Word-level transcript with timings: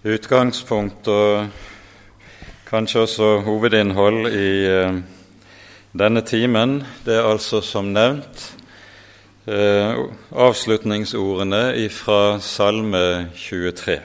Utgangspunkt 0.00 1.08
og 1.12 1.50
kanskje 2.64 3.02
også 3.02 3.26
hovedinnhold 3.44 4.30
i 4.32 4.52
eh, 4.64 4.94
denne 5.92 6.22
timen, 6.24 6.78
det 7.04 7.18
er 7.18 7.28
altså 7.28 7.60
som 7.60 7.90
nevnt 7.92 8.46
eh, 9.44 10.00
avslutningsordene 10.32 11.84
fra 11.92 12.40
Salme 12.40 13.28
23. 13.36 13.98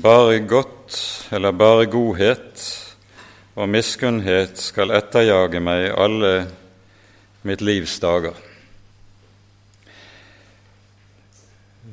Bare 0.00 0.40
godt, 0.40 1.28
eller 1.28 1.52
bare 1.52 1.84
godhet 1.92 2.64
og 3.60 3.68
miskunnhet 3.68 4.56
skal 4.56 4.96
etterjage 4.96 5.60
meg 5.60 5.92
alle 5.92 6.34
mitt 7.44 7.60
livs 7.60 8.00
dager. 8.00 8.40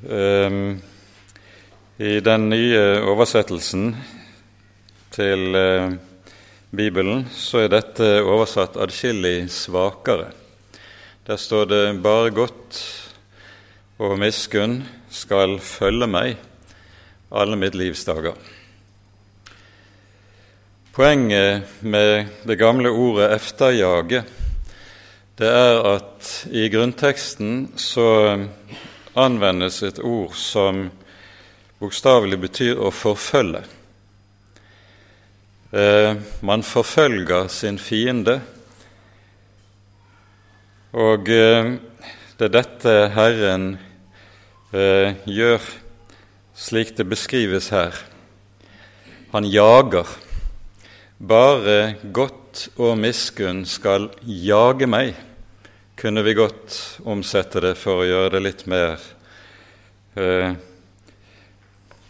Um, 0.07 0.77
i 1.97 2.19
den 2.19 2.49
nye 2.51 2.79
oversettelsen 3.07 3.93
til 5.15 5.55
eh, 5.55 5.93
Bibelen 6.75 7.21
så 7.31 7.61
er 7.63 7.69
dette 7.71 8.09
oversatt 8.19 8.75
adskillig 8.83 9.47
svakere. 9.53 10.33
Der 11.23 11.39
står 11.39 11.65
det 11.65 12.01
'bare 12.03 12.33
godt 12.35 12.81
og 13.97 14.19
miskunn 14.19 14.83
skal 15.09 15.55
følge 15.59 16.07
meg 16.07 16.35
alle 17.31 17.55
mitt 17.55 17.75
livs 17.75 18.03
dager'. 18.03 18.35
Poenget 20.91 21.63
med 21.81 22.27
det 22.43 22.59
gamle 22.59 22.89
ordet 22.89 23.31
'efterjage' 23.31 24.23
det 25.37 25.47
er 25.47 25.95
at 25.95 26.47
i 26.51 26.67
grunnteksten 26.67 27.71
så 27.77 28.47
anvendes 29.15 29.83
et 29.83 29.99
ord 29.99 30.33
som 30.35 30.91
bokstavelig 31.85 32.41
betyr 32.41 32.81
å 32.81 32.89
forfølge. 32.93 33.61
Eh, 35.75 36.15
man 36.41 36.63
forfølger 36.65 37.49
sin 37.51 37.77
fiende, 37.81 38.39
og 40.95 41.29
eh, 41.29 41.75
det 42.39 42.47
er 42.47 42.53
dette 42.53 42.93
Herren 43.15 43.65
eh, 44.71 45.17
gjør 45.27 45.63
slik 46.55 46.93
det 46.97 47.05
beskrives 47.11 47.69
her. 47.75 47.97
Han 49.35 49.47
jager. 49.51 50.07
Bare 51.19 51.95
godt 52.15 52.69
og 52.75 52.97
miskunn 52.99 53.65
skal 53.67 54.09
jage 54.23 54.87
meg, 54.87 55.13
kunne 55.99 56.23
vi 56.23 56.35
godt 56.35 56.79
omsette 57.07 57.63
det 57.63 57.75
for 57.79 58.03
å 58.03 58.07
gjøre 58.07 58.33
det 58.35 58.41
litt 58.43 58.65
mer 58.71 58.95
eh, 60.15 60.55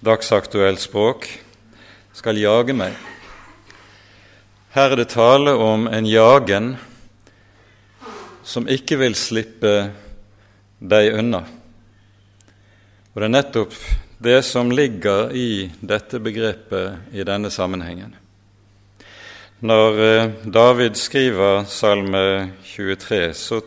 dagsaktuelt 0.06 0.80
språk, 0.84 1.26
skal 2.14 2.38
jage 2.38 2.76
meg. 2.78 2.94
Her 4.76 4.92
er 4.92 5.00
det 5.00 5.14
tale 5.16 5.56
om 5.58 5.88
en 5.88 6.06
jagen 6.06 6.76
som 8.46 8.68
ikke 8.70 9.00
vil 9.02 9.16
slippe 9.18 9.72
deg 10.78 11.16
unna. 11.18 11.42
Og 13.16 13.22
det 13.22 13.30
er 13.30 13.34
nettopp 13.34 13.74
det 14.22 14.42
som 14.46 14.70
ligger 14.72 15.34
i 15.34 15.72
dette 15.80 16.20
begrepet 16.22 17.16
i 17.16 17.26
denne 17.26 17.50
sammenhengen. 17.50 18.14
Når 19.66 20.04
eh, 20.04 20.30
David 20.44 21.00
skriver 21.00 21.64
Salme 21.72 22.52
23, 22.76 23.34
så 23.34 23.62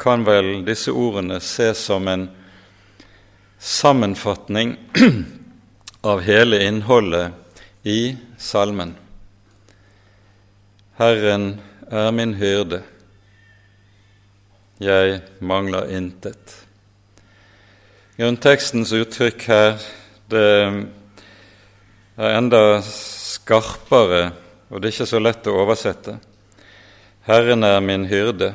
kan 0.00 0.24
vel 0.24 0.62
disse 0.64 0.94
ordene 0.94 1.42
ses 1.42 1.84
som 1.90 2.08
en 2.08 2.28
sammenfatning 3.58 4.76
av 6.02 6.20
hele 6.20 6.64
innholdet 6.64 7.32
i 7.82 8.16
salmen. 8.38 8.94
Herren 10.98 11.60
er 11.90 12.10
min 12.10 12.34
hyrde, 12.34 12.82
jeg 14.82 15.20
mangler 15.38 15.92
intet. 15.94 16.56
Grunntekstens 18.18 18.90
uttrykk 18.98 19.46
her 19.46 19.78
det 20.32 20.42
er 22.18 22.34
enda 22.34 22.82
skarpere, 22.82 24.32
og 24.74 24.82
det 24.82 24.90
er 24.90 24.96
ikke 24.96 25.10
så 25.14 25.22
lett 25.22 25.46
å 25.46 25.58
oversette. 25.62 26.18
Herren 27.30 27.62
er 27.62 27.78
min 27.78 28.10
hyrde. 28.10 28.52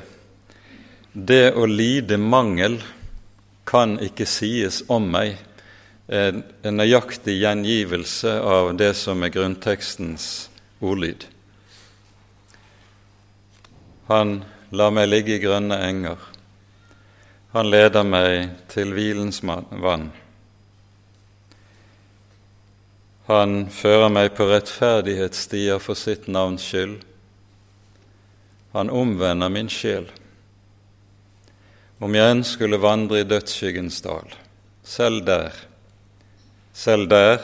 Det 1.14 1.54
å 1.56 1.64
lide 1.66 2.20
mangel 2.20 2.82
kan 3.68 3.96
ikke 4.04 4.28
sies 4.28 4.84
om 4.92 5.08
meg 5.16 5.47
en, 6.08 6.44
nøyaktig 6.64 7.36
gjengivelse 7.42 8.38
av 8.40 8.72
det 8.80 8.94
som 8.96 9.24
er 9.24 9.34
grunntekstens 9.34 10.48
ordlyd. 10.80 11.26
Han 14.08 14.40
lar 14.72 14.94
meg 14.96 15.10
ligge 15.10 15.36
i 15.36 15.44
grønne 15.44 15.80
enger. 15.84 16.22
Han 17.52 17.68
leder 17.72 18.08
meg 18.08 18.54
til 18.72 18.94
hvilens 18.96 19.42
vann. 19.44 20.10
Han 23.28 23.66
fører 23.68 24.08
meg 24.14 24.32
på 24.38 24.48
rettferdighetsstier 24.48 25.82
for 25.84 26.00
sitt 26.00 26.30
navns 26.32 26.64
skyld. 26.64 27.02
Han 28.72 28.92
omvender 28.94 29.52
min 29.52 29.68
sjel. 29.72 30.08
Om 32.00 32.16
jeg 32.16 32.32
enn 32.32 32.44
skulle 32.48 32.80
vandre 32.80 33.24
i 33.24 33.28
dødsskyggens 33.28 34.00
dal, 34.06 34.30
selv 34.86 35.26
der 35.28 35.56
selv 36.78 37.08
der 37.10 37.42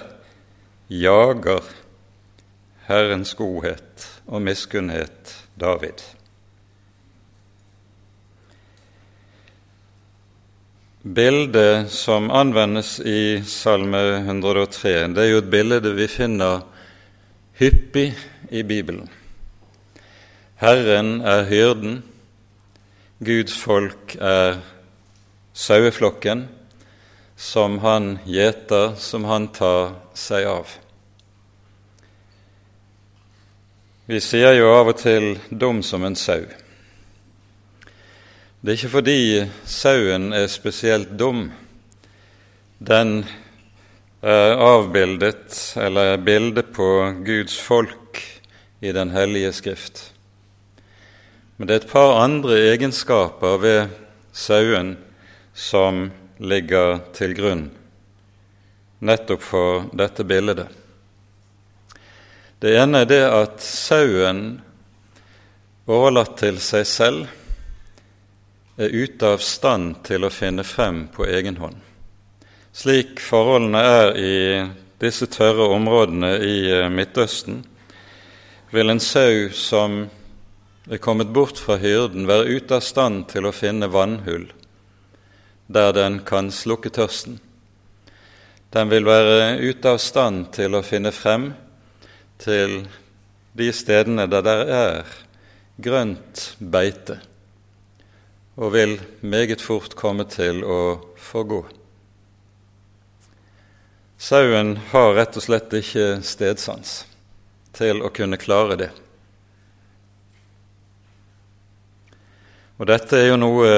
jager 0.89 1.63
Herrens 2.85 3.33
godhet 3.33 4.05
og 4.27 4.43
miskunnhet 4.45 5.31
David. 5.57 6.03
Bildet 11.03 11.89
som 11.91 12.29
anvendes 12.31 12.99
i 12.99 13.41
Salme 13.49 14.03
103, 14.21 14.93
det 15.15 15.25
er 15.25 15.31
jo 15.33 15.41
et 15.41 15.51
bilde 15.51 15.95
vi 15.97 16.07
finner 16.07 16.61
hyppig 17.57 18.11
i 18.53 18.61
Bibelen. 18.63 19.09
Herren 20.61 21.21
er 21.21 21.43
hyrden, 21.49 22.03
Guds 23.25 23.57
folk 23.57 24.13
er 24.21 24.61
saueflokken, 25.53 26.47
som 27.35 27.79
han 27.79 28.19
gjeter, 28.25 28.95
som 28.95 29.23
han 29.25 29.47
tar 29.47 29.93
seg 30.13 30.45
av. 30.45 30.67
Vi 34.05 34.19
sier 34.19 34.53
jo 34.57 34.67
av 34.75 34.87
og 34.91 34.97
til 34.99 35.39
'dum 35.49 35.83
som 35.83 36.03
en 36.03 36.15
sau'. 36.15 36.51
Det 38.61 38.71
er 38.71 38.77
ikke 38.77 38.89
fordi 38.89 39.49
sauen 39.65 40.33
er 40.33 40.47
spesielt 40.47 41.19
dum. 41.19 41.51
Den 42.79 43.25
er 44.21 44.55
avbildet, 44.55 45.73
eller 45.75 46.01
er 46.01 46.17
bildet 46.17 46.71
på 46.73 47.13
Guds 47.25 47.59
folk 47.59 48.21
i 48.81 48.91
Den 48.91 49.09
hellige 49.09 49.51
skrift. 49.51 50.11
Men 51.57 51.67
det 51.67 51.75
er 51.75 51.85
et 51.85 51.91
par 51.91 52.23
andre 52.23 52.57
egenskaper 52.73 53.57
ved 53.57 53.87
sauen 54.33 54.97
som 55.53 56.11
ligger 56.37 56.99
til 57.13 57.37
grunn 57.37 57.67
nettopp 59.03 59.41
for 59.43 59.87
dette 59.91 60.23
bildet. 60.23 60.67
Det 62.59 62.75
ene 62.79 63.03
er 63.03 63.09
det 63.09 63.23
at 63.27 63.63
sauen, 63.63 64.61
overlatt 65.83 66.37
til 66.39 66.61
seg 66.63 66.85
selv, 66.87 67.25
er 68.79 68.95
ute 68.95 69.33
av 69.35 69.43
stand 69.43 69.99
til 70.07 70.23
å 70.23 70.31
finne 70.33 70.63
frem 70.65 71.03
på 71.13 71.27
egen 71.27 71.59
hånd. 71.59 71.75
Slik 72.73 73.19
forholdene 73.21 73.83
er 73.83 74.15
i 74.17 74.37
disse 75.03 75.27
tørre 75.29 75.67
områdene 75.75 76.31
i 76.41 76.55
eh, 76.71 76.89
Midtøsten, 76.89 77.59
vil 78.73 78.89
en 78.89 79.03
sau 79.03 79.51
som 79.53 80.05
er 80.89 81.03
kommet 81.03 81.29
bort 81.35 81.59
fra 81.61 81.75
hyrden, 81.77 82.25
være 82.25 82.55
ute 82.55 82.79
av 82.79 82.87
stand 82.87 83.27
til 83.29 83.45
å 83.45 83.53
finne 83.53 83.91
vannhull 83.93 84.47
der 85.67 85.93
den 85.93 86.19
kan 86.25 86.51
slukke 86.51 86.89
tørsten. 86.89 87.39
Den 88.73 88.89
vil 88.89 89.05
være 89.05 89.59
ute 89.61 89.93
av 89.93 89.99
stand 90.01 90.47
til 90.55 90.73
å 90.73 90.81
finne 90.85 91.11
frem 91.13 91.51
til 92.41 92.87
de 93.53 93.69
stedene 93.73 94.25
der 94.27 94.41
det 94.45 94.57
er 94.73 95.13
grønt 95.83 96.41
beite, 96.57 97.19
og 98.57 98.73
vil 98.73 98.97
meget 99.21 99.61
fort 99.61 99.95
komme 99.97 100.25
til 100.29 100.63
å 100.65 100.81
forgå. 101.17 101.63
Sauen 104.17 104.77
har 104.91 105.13
rett 105.17 105.37
og 105.37 105.43
slett 105.43 105.73
ikke 105.75 106.21
stedsans 106.23 107.03
til 107.75 108.01
å 108.05 108.11
kunne 108.13 108.39
klare 108.39 108.77
det. 108.79 108.91
Og 112.79 112.87
dette 112.89 113.19
er 113.19 113.29
jo 113.33 113.39
noe 113.41 113.73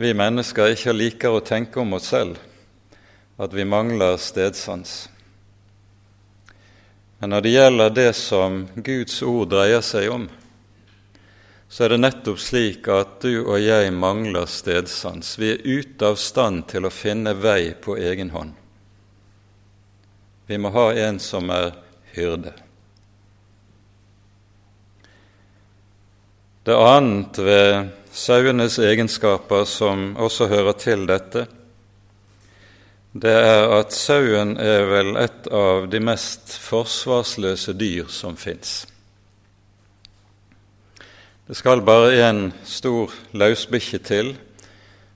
vi 0.00 0.14
mennesker 0.16 0.72
ikke 0.72 0.94
liker 0.96 1.34
å 1.36 1.42
tenke 1.44 1.82
om 1.82 1.98
oss 1.98 2.06
selv, 2.08 2.38
at 3.36 3.52
vi 3.52 3.66
mangler 3.68 4.16
stedsans. 4.16 5.10
Men 7.20 7.34
når 7.34 7.44
det 7.44 7.52
gjelder 7.52 7.92
det 7.98 8.12
som 8.16 8.62
Guds 8.80 9.18
ord 9.28 9.50
dreier 9.52 9.84
seg 9.84 10.08
om, 10.08 10.24
så 11.68 11.84
er 11.84 11.92
det 11.92 12.00
nettopp 12.00 12.40
slik 12.40 12.88
at 12.88 13.20
du 13.20 13.42
og 13.42 13.60
jeg 13.60 13.92
mangler 13.92 14.48
stedsans. 14.48 15.36
Vi 15.38 15.52
er 15.52 15.68
ute 15.68 16.08
av 16.08 16.16
stand 16.16 16.64
til 16.72 16.88
å 16.88 16.94
finne 16.94 17.36
vei 17.36 17.74
på 17.76 17.98
egen 18.00 18.32
hånd. 18.32 18.56
Vi 20.48 20.58
må 20.58 20.72
ha 20.74 20.88
en 20.96 21.20
som 21.22 21.52
er 21.52 21.74
hyrde. 22.16 22.56
Det 26.64 26.74
annet 26.74 27.38
ved 27.44 27.99
sauenes 28.12 28.78
egenskaper 28.78 29.64
som 29.64 30.14
også 30.18 30.48
hører 30.50 30.76
til 30.78 31.06
dette, 31.08 31.46
det 33.12 33.32
er 33.34 33.72
at 33.74 33.94
sauen 33.94 34.54
er 34.62 34.84
vel 34.86 35.16
et 35.18 35.48
av 35.50 35.88
de 35.90 35.98
mest 36.02 36.52
forsvarsløse 36.62 37.74
dyr 37.74 38.06
som 38.12 38.36
fins. 38.38 38.84
Det 41.50 41.56
skal 41.58 41.82
bare 41.82 42.14
en 42.28 42.52
stor 42.62 43.10
løsbikkje 43.34 43.98
til 44.06 44.28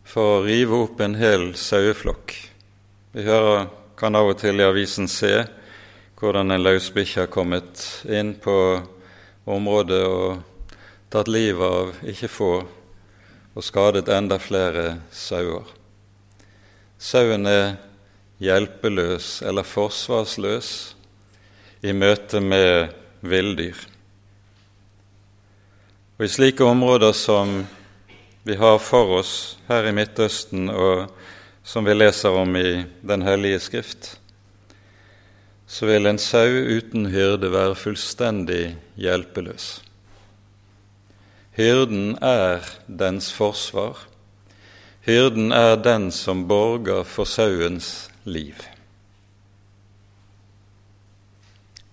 for 0.02 0.40
å 0.40 0.42
rive 0.42 0.80
opp 0.88 0.98
en 1.04 1.14
hel 1.14 1.52
saueflokk. 1.54 2.34
Vi 3.14 3.22
hører, 3.22 3.68
kan 3.94 4.18
av 4.18 4.32
og 4.32 4.40
til 4.42 4.58
i 4.58 4.66
avisen 4.66 5.06
se 5.06 5.44
hvordan 6.18 6.50
en 6.50 6.64
løsbikkje 6.64 7.22
har 7.22 7.30
kommet 7.30 7.84
inn 8.10 8.34
på 8.42 8.56
området 9.46 10.02
og 10.08 10.42
tatt 11.14 11.30
livet 11.30 11.62
av 11.62 12.08
ikke 12.10 12.32
få 12.32 12.50
og 13.54 13.62
skadet 13.62 14.10
enda 14.10 14.38
flere 14.42 14.98
sauer. 15.14 15.66
Sauen 16.98 17.46
er 17.46 17.76
hjelpeløs 18.42 19.42
eller 19.46 19.66
forsvarsløs 19.66 20.70
i 21.84 21.92
møte 21.94 22.40
med 22.42 22.90
villdyr. 23.22 23.78
Og 26.18 26.26
i 26.26 26.30
slike 26.30 26.64
områder 26.64 27.14
som 27.16 27.62
vi 28.44 28.58
har 28.60 28.78
for 28.78 29.18
oss 29.18 29.56
her 29.68 29.86
i 29.88 29.94
Midtøsten, 29.96 30.68
og 30.68 31.08
som 31.64 31.86
vi 31.86 31.94
leser 31.96 32.34
om 32.36 32.56
i 32.56 32.84
Den 33.00 33.22
hellige 33.24 33.60
skrift, 33.60 34.18
så 35.66 35.86
vil 35.88 36.06
en 36.06 36.20
sau 36.20 36.48
uten 36.48 37.08
hyrde 37.08 37.48
være 37.52 37.74
fullstendig 37.74 38.76
hjelpeløs. 39.00 39.83
Hyrden 41.54 42.16
er 42.18 42.64
dens 42.86 43.28
forsvar. 43.32 44.00
Hyrden 45.06 45.52
er 45.52 45.76
den 45.76 46.08
som 46.10 46.48
borger 46.48 47.04
for 47.06 47.28
sauens 47.30 48.08
liv. 48.24 48.58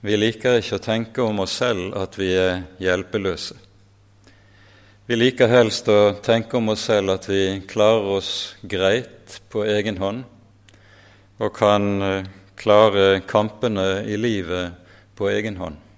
Vi 0.02 0.18
liker 0.18 0.58
ikke 0.58 0.80
å 0.80 0.82
tenke 0.82 1.22
om 1.22 1.44
oss 1.44 1.60
selv 1.62 1.94
at 1.94 2.18
vi 2.18 2.32
er 2.34 2.64
hjelpeløse. 2.82 3.60
Vi 5.06 5.20
liker 5.20 5.52
helst 5.52 5.94
å 5.94 6.16
tenke 6.26 6.58
om 6.58 6.74
oss 6.74 6.88
selv 6.90 7.14
at 7.14 7.30
vi 7.30 7.60
klarer 7.70 8.16
oss 8.16 8.34
greit 8.66 9.38
på 9.54 9.62
egen 9.68 10.02
hånd 10.02 10.26
og 11.38 11.54
kan 11.54 11.88
eh, 12.02 12.28
klare 12.58 13.22
kampene 13.30 14.06
i 14.10 14.18
livet 14.18 14.74
på 15.14 15.30
egen 15.30 15.62
hånd. 15.62 15.91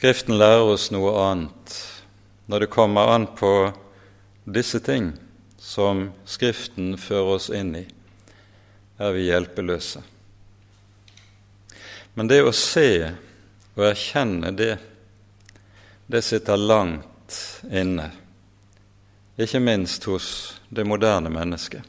Skriften 0.00 0.38
lærer 0.40 0.62
oss 0.64 0.86
noe 0.94 1.10
annet 1.20 1.72
når 2.48 2.62
det 2.62 2.68
kommer 2.72 3.10
an 3.12 3.26
på 3.36 3.50
disse 4.48 4.78
ting 4.80 5.10
som 5.60 6.06
Skriften 6.24 6.94
fører 6.96 7.34
oss 7.34 7.48
inn 7.52 7.74
i, 7.76 7.82
er 8.96 9.12
vi 9.12 9.26
hjelpeløse. 9.26 10.00
Men 12.16 12.32
det 12.32 12.40
å 12.40 12.54
se 12.56 12.86
og 13.74 13.84
erkjenne 13.90 14.54
det, 14.56 14.70
det 16.08 16.24
sitter 16.24 16.56
langt 16.56 17.36
inne, 17.68 18.08
ikke 19.36 19.60
minst 19.60 20.08
hos 20.08 20.32
det 20.72 20.88
moderne 20.88 21.28
mennesket. 21.28 21.84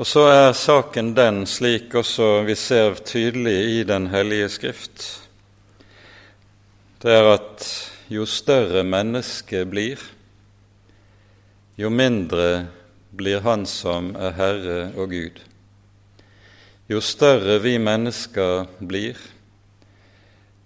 Og 0.00 0.08
så 0.08 0.24
er 0.32 0.56
saken 0.56 1.12
den, 1.12 1.44
slik 1.44 1.92
også 2.00 2.46
vi 2.48 2.56
ser 2.56 2.96
tydelig 3.04 3.58
i 3.76 3.80
Den 3.84 4.08
hellige 4.08 4.54
skrift, 4.56 5.10
det 7.02 7.12
er 7.14 7.28
at 7.30 7.66
jo 8.10 8.24
større 8.26 8.82
mennesket 8.82 9.68
blir, 9.70 10.00
jo 11.78 11.90
mindre 11.94 12.66
blir 13.14 13.40
Han 13.44 13.66
som 13.70 14.14
er 14.16 14.34
Herre 14.34 14.78
og 14.98 15.12
Gud. 15.14 15.38
Jo 16.88 17.00
større 17.00 17.58
vi 17.62 17.76
mennesker 17.78 18.66
blir, 18.80 19.18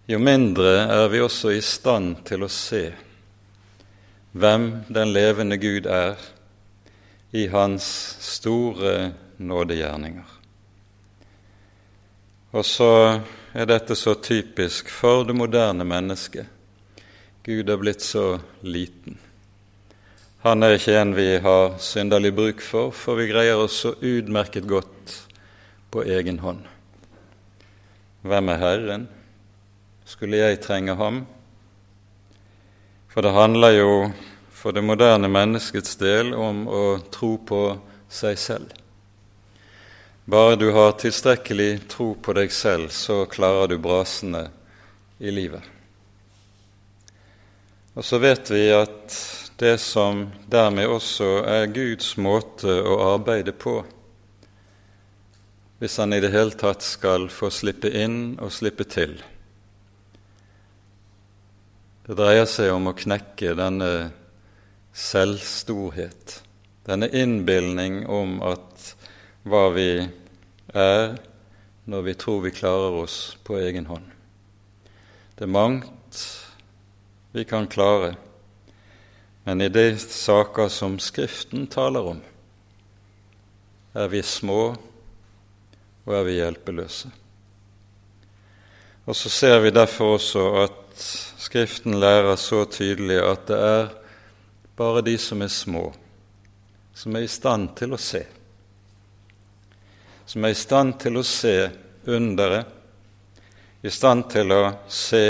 jo 0.09 0.19
mindre 0.19 0.73
er 0.89 1.09
vi 1.13 1.21
også 1.21 1.53
i 1.53 1.61
stand 1.61 2.23
til 2.27 2.47
å 2.47 2.51
se 2.51 2.87
hvem 4.33 4.69
den 4.89 5.13
levende 5.13 5.59
Gud 5.61 5.87
er 5.87 6.17
i 7.33 7.47
hans 7.53 7.85
store 8.25 9.13
nådegjerninger. 9.37 10.39
Og 12.53 12.65
så 12.65 13.21
er 13.53 13.69
dette 13.69 13.97
så 13.97 14.15
typisk 14.15 14.91
for 14.91 15.25
det 15.29 15.37
moderne 15.37 15.85
mennesket. 15.85 16.47
Gud 17.45 17.71
er 17.71 17.81
blitt 17.81 18.03
så 18.03 18.41
liten. 18.63 19.19
Han 20.43 20.63
er 20.63 20.77
ikke 20.77 20.99
en 20.99 21.15
vi 21.15 21.29
har 21.43 21.79
synderlig 21.79 22.35
bruk 22.35 22.63
for, 22.65 22.91
for 22.91 23.19
vi 23.21 23.31
greier 23.31 23.61
oss 23.63 23.83
så 23.85 23.95
utmerket 24.01 24.67
godt 24.69 25.17
på 25.91 26.05
egen 26.05 26.41
hånd. 26.43 26.65
Hvem 28.23 28.49
er 28.55 28.63
Herren? 28.63 29.11
skulle 30.13 30.37
jeg 30.43 30.61
trenge 30.61 30.95
ham? 30.99 31.23
For 33.13 33.25
det 33.25 33.33
handler 33.33 33.77
jo 33.77 33.93
for 34.53 34.75
det 34.77 34.85
moderne 34.85 35.29
menneskets 35.33 35.97
del 36.01 36.35
om 36.37 36.67
å 36.69 36.85
tro 37.13 37.35
på 37.49 37.63
seg 38.13 38.39
selv. 38.41 38.82
Bare 40.25 40.57
du 40.57 40.71
har 40.71 40.93
tilstrekkelig 40.93 41.89
tro 41.91 42.13
på 42.15 42.33
deg 42.39 42.53
selv, 42.55 42.93
så 42.95 43.25
klarer 43.27 43.73
du 43.73 43.79
brasene 43.83 44.45
i 45.19 45.33
livet. 45.35 45.65
Og 47.99 48.07
så 48.07 48.21
vet 48.23 48.53
vi 48.55 48.69
at 48.71 49.17
det 49.59 49.75
som 49.83 50.29
dermed 50.47 50.87
også 50.95 51.43
er 51.43 51.67
Guds 51.75 52.15
måte 52.23 52.71
å 52.71 53.01
arbeide 53.17 53.51
på, 53.51 53.81
hvis 55.83 55.99
han 55.99 56.15
i 56.15 56.23
det 56.23 56.31
hele 56.31 56.55
tatt 56.55 56.87
skal 56.87 57.27
få 57.27 57.51
slippe 57.51 57.91
inn 57.91 58.39
og 58.39 58.55
slippe 58.55 58.87
til, 58.87 59.19
det 62.07 62.15
dreier 62.19 62.47
seg 62.47 62.71
om 62.71 62.87
å 62.91 62.95
knekke 62.95 63.59
denne 63.59 63.93
selvstorhet, 64.95 66.41
denne 66.87 67.11
innbilning 67.11 68.05
om 68.07 68.39
at 68.47 68.93
hva 69.43 69.69
vi 69.75 69.91
er 70.73 71.17
når 71.91 72.03
vi 72.07 72.15
tror 72.15 72.43
vi 72.45 72.55
klarer 72.55 73.01
oss 73.03 73.37
på 73.43 73.59
egen 73.59 73.89
hånd. 73.91 74.07
Det 75.35 75.49
er 75.49 75.51
mangt 75.51 76.21
vi 77.33 77.45
kan 77.49 77.67
klare, 77.67 78.15
men 79.45 79.65
i 79.65 79.71
de 79.73 79.97
saker 79.99 80.69
som 80.71 80.99
Skriften 81.03 81.67
taler 81.67 82.13
om, 82.13 82.21
er 83.99 84.09
vi 84.13 84.23
små 84.23 84.61
og 86.05 86.15
er 86.15 86.27
vi 86.29 86.37
hjelpeløse. 86.39 87.11
Og 89.03 89.17
så 89.19 89.33
ser 89.33 89.59
vi 89.65 89.75
derfor 89.75 90.15
også 90.19 90.45
at 90.63 90.79
Skriften 91.43 91.99
lærer 91.99 92.37
så 92.39 92.63
tydelig 92.71 93.19
at 93.25 93.49
det 93.49 93.59
er 93.59 93.91
bare 94.79 95.03
de 95.03 95.17
som 95.19 95.43
er 95.43 95.51
små, 95.51 95.89
som 96.95 97.17
er 97.17 97.27
i 97.27 97.33
stand 97.33 97.73
til 97.81 97.97
å 97.97 98.01
se. 98.01 98.23
Som 100.33 100.47
er 100.49 100.55
i 100.55 100.57
stand 100.57 100.95
til 100.97 101.19
å 101.21 101.23
se 101.29 101.57
underet, 102.09 102.65
i 103.85 103.91
stand 103.93 104.31
til 104.33 104.55
å 104.55 104.63
se 104.89 105.27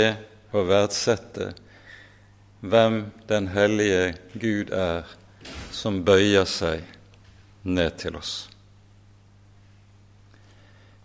og 0.53 0.69
verdsette 0.69 1.49
hvem 2.63 3.01
den 3.27 3.49
hellige 3.51 4.13
Gud 4.39 4.69
er 4.71 5.09
som 5.75 5.97
bøyer 6.07 6.47
seg 6.47 6.85
ned 7.67 7.97
til 7.99 8.15
oss. 8.15 8.31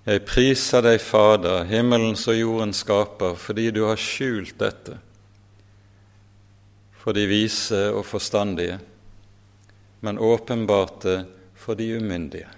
Jeg 0.07 0.23
priser 0.29 0.85
deg, 0.87 1.01
Fader, 1.03 1.65
himmelens 1.67 2.23
og 2.31 2.39
jordens 2.39 2.85
skaper, 2.85 3.35
fordi 3.35 3.73
du 3.75 3.83
har 3.89 3.99
skjult 3.99 4.55
dette 4.63 4.95
for 7.03 7.19
de 7.19 7.27
vise 7.27 7.83
og 7.91 8.07
forstandige, 8.07 8.79
men 10.07 10.23
åpenbart 10.23 11.09
for 11.59 11.75
de 11.75 11.91
umyndige. 11.99 12.58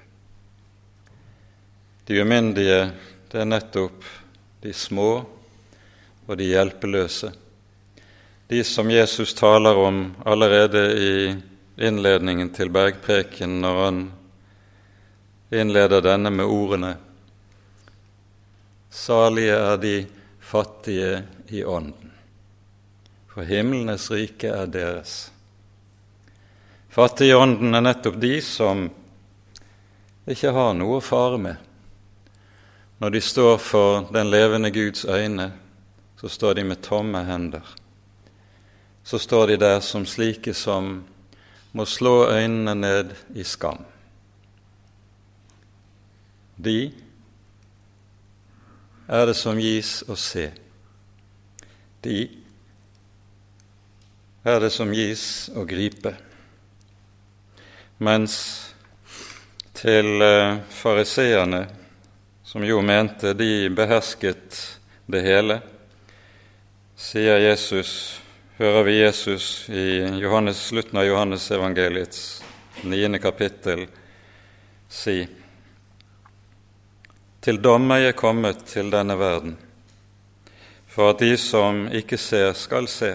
De 2.11 2.17
umyndige, 2.21 2.90
det 3.31 3.38
er 3.38 3.47
nettopp 3.47 4.02
de 4.64 4.73
små 4.75 5.11
og 6.26 6.33
de 6.40 6.49
hjelpeløse, 6.49 7.29
de 8.50 8.64
som 8.67 8.90
Jesus 8.90 9.31
taler 9.38 9.79
om 9.79 10.00
allerede 10.26 10.83
i 10.99 11.12
innledningen 11.87 12.50
til 12.50 12.75
bergpreken 12.75 13.55
når 13.62 13.79
han 13.85 14.02
innleder 15.55 16.02
denne 16.09 16.35
med 16.35 16.50
ordene 16.50 16.90
Salige 18.90 19.62
er 19.71 19.79
de 19.87 19.95
fattige 20.43 21.23
i 21.55 21.62
ånden, 21.62 22.11
for 23.31 23.47
himlenes 23.47 24.11
rike 24.11 24.50
er 24.50 24.67
deres. 24.67 25.29
Fattige 26.90 27.37
i 27.37 27.38
ånden 27.38 27.71
er 27.71 27.87
nettopp 27.93 28.19
de 28.19 28.37
som 28.43 28.88
ikke 30.26 30.59
har 30.59 30.75
noe 30.75 30.99
å 30.99 31.11
fare 31.14 31.45
med. 31.47 31.70
Når 33.00 33.11
de 33.11 33.21
står 33.21 33.57
for 33.59 34.11
den 34.12 34.30
levende 34.30 34.71
Guds 34.71 35.04
øyne, 35.04 35.52
så 36.21 36.28
står 36.28 36.54
de 36.54 36.64
med 36.64 36.83
tomme 36.83 37.25
hender. 37.25 37.76
Så 39.04 39.19
står 39.19 39.47
de 39.47 39.57
der 39.57 39.80
som 39.80 40.07
slike 40.07 40.54
som 40.54 41.04
må 41.73 41.85
slå 41.85 42.28
øynene 42.28 42.75
ned 42.75 43.14
i 43.35 43.45
skam. 43.45 43.85
De 46.64 46.92
er 49.09 49.26
det 49.26 49.37
som 49.37 49.57
gis 49.59 50.02
å 50.09 50.14
se. 50.14 50.50
De 52.04 52.28
er 54.45 54.61
det 54.61 54.73
som 54.76 54.92
gis 54.92 55.49
å 55.57 55.64
gripe. 55.64 56.12
Mens 57.99 58.37
til 59.80 60.21
eh, 60.21 60.61
fariseerne, 60.69 61.80
som 62.50 62.64
jo 62.64 62.83
mente 62.83 63.30
de 63.33 63.71
behersket 63.71 64.78
det 65.07 65.21
hele, 65.23 65.61
sier 66.99 67.37
Jesus, 67.38 67.90
hører 68.59 68.83
vi 68.88 68.95
Jesus 68.97 69.69
i 69.71 70.00
Johannes, 70.19 70.59
slutten 70.59 70.99
av 70.99 71.07
Johannes 71.07 71.45
evangeliets 71.54 72.25
niende 72.83 73.21
kapittel 73.23 73.85
si 74.90 75.14
Til 77.40 77.62
dom 77.62 77.87
er 77.95 78.02
jeg 78.09 78.19
kommet 78.19 78.66
til 78.66 78.90
denne 78.90 79.14
verden, 79.14 79.54
for 80.90 81.14
at 81.14 81.23
de 81.23 81.37
som 81.38 81.85
ikke 81.87 82.19
ser, 82.19 82.50
skal 82.59 82.90
se, 82.90 83.12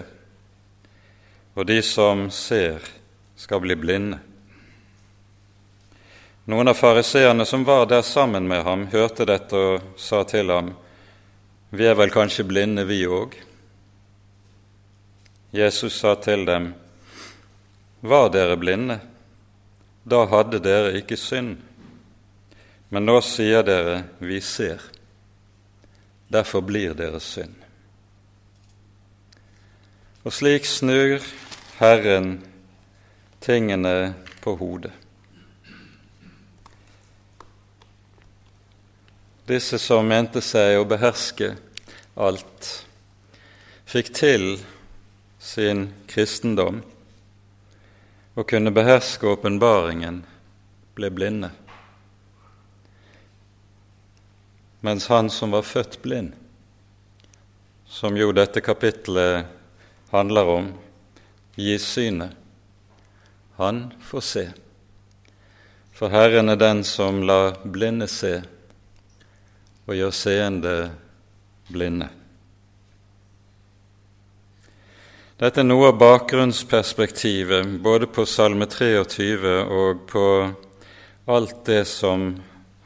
og 1.52 1.68
de 1.68 1.82
som 1.84 2.30
ser, 2.32 2.80
skal 3.36 3.60
bli 3.60 3.76
blinde. 3.76 4.22
Noen 6.46 6.68
av 6.68 6.74
fariseerne 6.74 7.44
som 7.46 7.64
var 7.64 7.86
der 7.86 8.02
sammen 8.02 8.48
med 8.48 8.62
ham, 8.62 8.84
hørte 8.86 9.24
dette 9.26 9.58
og 9.58 9.86
sa 9.98 10.22
til 10.24 10.50
ham, 10.50 10.74
Vi 11.70 11.86
er 11.86 11.94
vel 11.98 12.10
kanskje 12.14 12.44
blinde, 12.46 12.84
vi 12.86 13.00
òg? 13.06 13.32
Jesus 15.50 15.98
sa 15.98 16.14
til 16.14 16.44
dem, 16.46 16.74
Var 18.00 18.28
dere 18.30 18.56
blinde? 18.56 19.00
Da 20.04 20.20
hadde 20.30 20.60
dere 20.62 20.92
ikke 21.00 21.16
synd. 21.18 21.56
Men 22.90 23.06
nå 23.06 23.20
sier 23.26 23.66
dere, 23.66 24.04
Vi 24.20 24.40
ser. 24.40 24.78
Derfor 26.28 26.60
blir 26.60 26.94
deres 26.94 27.26
synd. 27.26 27.56
Og 30.22 30.32
slik 30.32 30.66
snur 30.66 31.18
Herren 31.80 32.38
tingene 33.40 34.14
på 34.40 34.54
hodet. 34.54 35.05
Disse 39.46 39.78
som 39.78 40.08
mente 40.10 40.40
seg 40.42 40.80
å 40.80 40.86
beherske 40.90 41.52
alt, 42.18 42.70
fikk 43.86 44.08
til 44.18 44.46
sin 45.38 45.84
kristendom 46.10 46.80
og 48.34 48.48
kunne 48.50 48.72
beherske 48.74 49.28
åpenbaringen, 49.30 50.24
ble 50.98 51.10
blinde. 51.14 51.52
Mens 54.82 55.06
han 55.14 55.30
som 55.30 55.54
var 55.54 55.62
født 55.62 56.00
blind, 56.02 56.34
som 57.86 58.18
jo 58.18 58.32
dette 58.34 58.64
kapitlet 58.66 59.46
handler 60.10 60.52
om, 60.56 60.68
gis 61.54 61.86
synet, 61.86 62.34
han 63.62 63.86
får 64.10 64.26
se. 64.32 64.44
For 65.94 66.10
Herren 66.10 66.50
er 66.50 66.58
den 66.58 66.82
som 66.84 67.22
lar 67.22 67.62
blinde 67.62 68.10
se 68.10 68.40
og 69.86 69.94
gjør 69.94 70.14
seende 70.14 70.76
blinde. 71.70 72.08
Dette 75.36 75.60
er 75.60 75.68
noe 75.68 75.90
av 75.90 75.98
bakgrunnsperspektivet 76.00 77.76
både 77.84 78.08
på 78.08 78.24
Salme 78.24 78.64
23 78.72 79.56
og 79.68 80.06
på 80.08 80.24
alt 81.26 81.58
det 81.66 81.82
som 81.90 82.30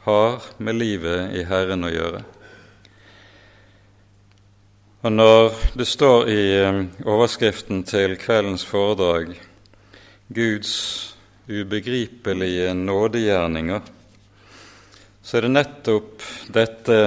har 0.03 0.41
med 0.57 0.75
livet 0.75 1.31
i 1.37 1.45
Herren 1.47 1.87
å 1.87 1.93
gjøre. 1.93 2.21
Og 5.01 5.11
Når 5.11 5.55
det 5.79 5.87
står 5.87 6.27
i 6.29 6.41
eh, 6.59 6.81
overskriften 7.05 7.85
til 7.87 8.17
kveldens 8.21 8.65
foredrag 8.65 9.31
'Guds 10.27 11.15
ubegripelige 11.47 12.73
nådegjerninger', 12.73 14.00
så 15.21 15.37
er 15.37 15.41
det 15.41 15.51
nettopp 15.53 16.23
dette 16.49 16.97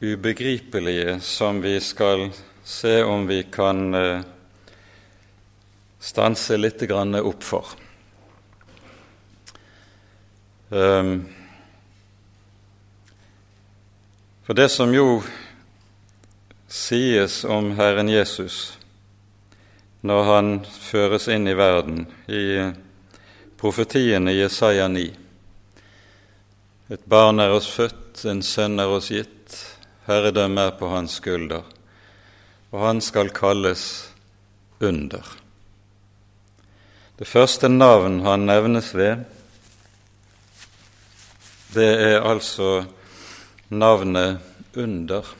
ubegripelige 0.00 1.20
som 1.20 1.60
vi 1.60 1.80
skal 1.80 2.30
se 2.64 3.02
om 3.04 3.26
vi 3.26 3.42
kan 3.52 3.94
eh, 3.94 4.20
stanse 5.98 6.56
litt 6.56 6.82
opp 6.90 7.42
for. 7.42 7.66
Um, 10.68 11.28
for 14.42 14.54
det 14.54 14.68
som 14.68 14.94
jo 14.94 15.22
sies 16.66 17.44
om 17.44 17.70
Herren 17.78 18.08
Jesus 18.08 18.78
når 20.00 20.24
han 20.24 20.50
føres 20.64 21.28
inn 21.28 21.46
i 21.48 21.54
verden, 21.54 22.06
i 22.26 22.72
profetiene 23.58 24.34
i 24.34 24.40
Jesaja 24.40 24.88
9 24.88 25.25
et 26.86 27.02
barn 27.10 27.42
er 27.42 27.50
oss 27.50 27.66
født, 27.66 28.20
en 28.30 28.44
sønn 28.46 28.78
er 28.78 28.92
oss 28.94 29.08
gitt, 29.10 29.54
herredømme 30.06 30.68
er 30.68 30.76
på 30.78 30.86
hans 30.92 31.16
skulder, 31.18 31.64
og 32.70 32.84
han 32.84 33.02
skal 33.02 33.32
kalles 33.34 34.12
Under. 34.76 35.24
Det 37.16 37.24
første 37.24 37.70
navn 37.72 38.20
han 38.26 38.44
nevnes 38.44 38.90
ved, 38.92 39.24
det 41.72 41.88
er 42.10 42.20
altså 42.20 42.84
navnet 43.72 44.44
Under. 44.76 45.32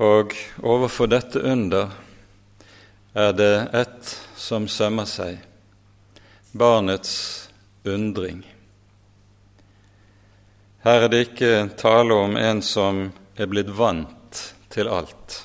Og 0.00 0.32
overfor 0.64 1.12
dette 1.12 1.44
under 1.44 1.92
er 3.14 3.36
det 3.36 3.54
ett 3.84 4.16
som 4.40 4.64
sømmer 4.64 5.06
seg 5.06 5.51
barnets 6.52 7.50
undring. 7.84 8.54
Her 10.78 11.02
er 11.02 11.08
det 11.08 11.20
ikke 11.26 11.68
tale 11.78 12.14
om 12.14 12.36
en 12.36 12.62
som 12.62 13.06
er 13.38 13.48
blitt 13.48 13.70
vant 13.72 14.40
til 14.72 14.90
alt, 14.92 15.38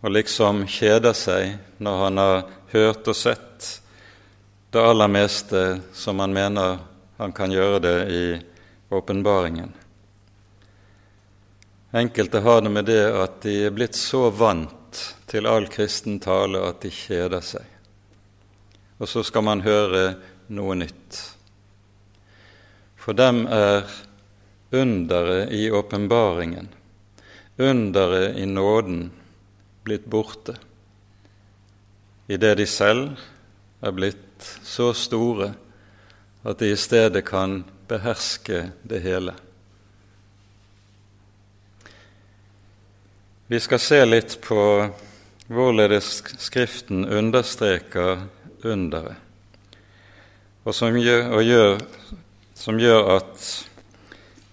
og 0.00 0.14
liksom 0.16 0.64
kjeder 0.66 1.14
seg 1.14 1.56
når 1.78 2.04
han 2.04 2.22
har 2.22 2.38
hørt 2.72 3.10
og 3.10 3.16
sett 3.16 3.68
det 4.70 4.82
aller 4.82 5.10
meste 5.10 5.64
som 5.94 6.22
han 6.22 6.34
mener 6.34 6.78
han 7.20 7.34
kan 7.36 7.52
gjøre 7.52 7.82
det 7.84 7.98
i 8.10 8.24
åpenbaringen. 8.90 9.74
Enkelte 11.92 12.40
har 12.40 12.62
det 12.62 12.70
med 12.70 12.86
det 12.88 13.02
at 13.06 13.42
de 13.42 13.58
er 13.66 13.74
blitt 13.74 13.98
så 13.98 14.30
vant 14.30 15.04
til 15.30 15.46
all 15.46 15.66
kristen 15.70 16.18
tale 16.22 16.62
at 16.66 16.80
de 16.82 16.90
kjeder 16.94 17.44
seg 17.44 17.79
og 19.00 19.08
så 19.08 19.22
skal 19.24 19.44
man 19.46 19.64
høre 19.64 20.14
noe 20.52 20.76
nytt. 20.76 21.20
For 23.00 23.16
dem 23.16 23.46
er 23.48 23.88
underet 24.76 25.52
i 25.56 25.70
åpenbaringen, 25.72 26.68
underet 27.58 28.36
i 28.36 28.46
nåden, 28.46 29.08
blitt 29.84 30.04
borte, 30.12 30.58
idet 32.28 32.58
de 32.60 32.66
selv 32.68 33.16
er 33.80 33.96
blitt 33.96 34.50
så 34.62 34.92
store 34.94 35.54
at 36.44 36.60
de 36.60 36.70
i 36.72 36.76
stedet 36.78 37.24
kan 37.26 37.62
beherske 37.88 38.68
det 38.82 39.00
hele. 39.04 39.32
Vi 43.50 43.58
skal 43.60 43.82
se 43.82 44.04
litt 44.06 44.36
på 44.44 44.60
hvorledes 45.50 46.20
Skriften 46.38 47.02
understreker 47.08 48.28
underet, 48.64 49.16
og 50.64 50.74
som 50.76 50.96
gjør, 50.96 51.30
og 51.36 51.44
gjør, 51.44 51.78
som 52.54 52.78
gjør 52.80 53.12
at 53.16 53.44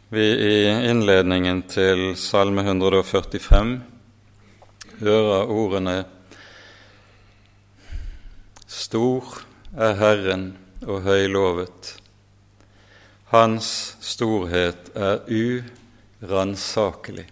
vi 0.09 0.23
i 0.23 0.51
innledningen 0.87 1.65
til 1.67 2.13
Salme 2.15 2.63
145 2.63 3.73
hører 5.01 5.51
ordene 5.51 5.97
Stor 8.67 9.41
er 9.75 9.97
Herren 9.99 10.49
og 10.87 11.01
høylovet. 11.03 11.97
Hans 13.33 13.97
storhet 14.03 14.93
er 14.95 15.23
uransakelig. 16.23 17.27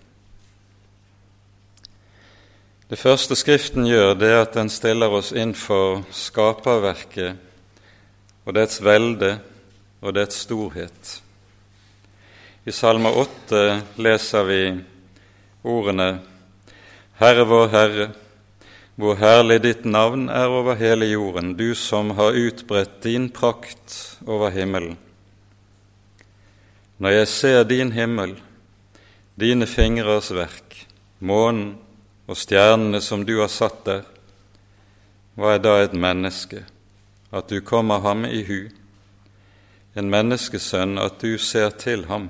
Det 2.86 3.00
første 3.02 3.34
Skriften 3.34 3.88
gjør, 3.90 4.12
det 4.14 4.28
er 4.30 4.44
at 4.44 4.54
den 4.54 4.68
stiller 4.70 5.10
oss 5.18 5.32
inn 5.34 5.56
for 5.58 6.04
skaperverket 6.14 7.34
og 8.46 8.54
dets 8.54 8.78
velde 8.86 9.32
og 10.06 10.14
dets 10.14 10.44
storhet. 10.46 11.16
I 12.62 12.72
Salme 12.74 13.10
8 13.10 13.82
leser 13.98 14.46
vi 14.46 14.60
ordene 15.66 16.20
Herre 17.18 17.48
vår 17.50 17.74
Herre, 17.74 18.06
hvor 19.02 19.18
herlig 19.18 19.64
ditt 19.64 19.88
navn 19.90 20.28
er 20.30 20.54
over 20.54 20.78
hele 20.78 21.08
jorden, 21.10 21.56
du 21.58 21.74
som 21.74 22.14
har 22.20 22.38
utbredt 22.38 23.02
din 23.08 23.32
prakt 23.34 24.20
over 24.28 24.54
himmelen. 24.54 24.94
Når 27.02 27.18
jeg 27.18 27.34
ser 27.34 27.64
din 27.66 27.96
himmel, 27.98 28.38
dine 29.42 29.66
fingres 29.66 30.30
verk, 30.38 30.86
månen 31.18 31.80
og 32.26 32.38
stjernene 32.38 33.02
som 33.02 33.26
du 33.26 33.38
har 33.40 33.52
satt 33.54 33.84
der, 33.86 34.06
hva 35.36 35.56
er 35.56 35.62
da 35.62 35.76
et 35.84 35.94
menneske, 35.94 36.64
at 37.36 37.52
du 37.52 37.60
kommer 37.62 38.02
ham 38.06 38.24
i 38.26 38.42
hu, 38.48 38.60
en 39.96 40.10
menneskesønn, 40.12 40.98
at 41.00 41.20
du 41.22 41.38
ser 41.38 41.76
til 41.76 42.08
ham? 42.10 42.30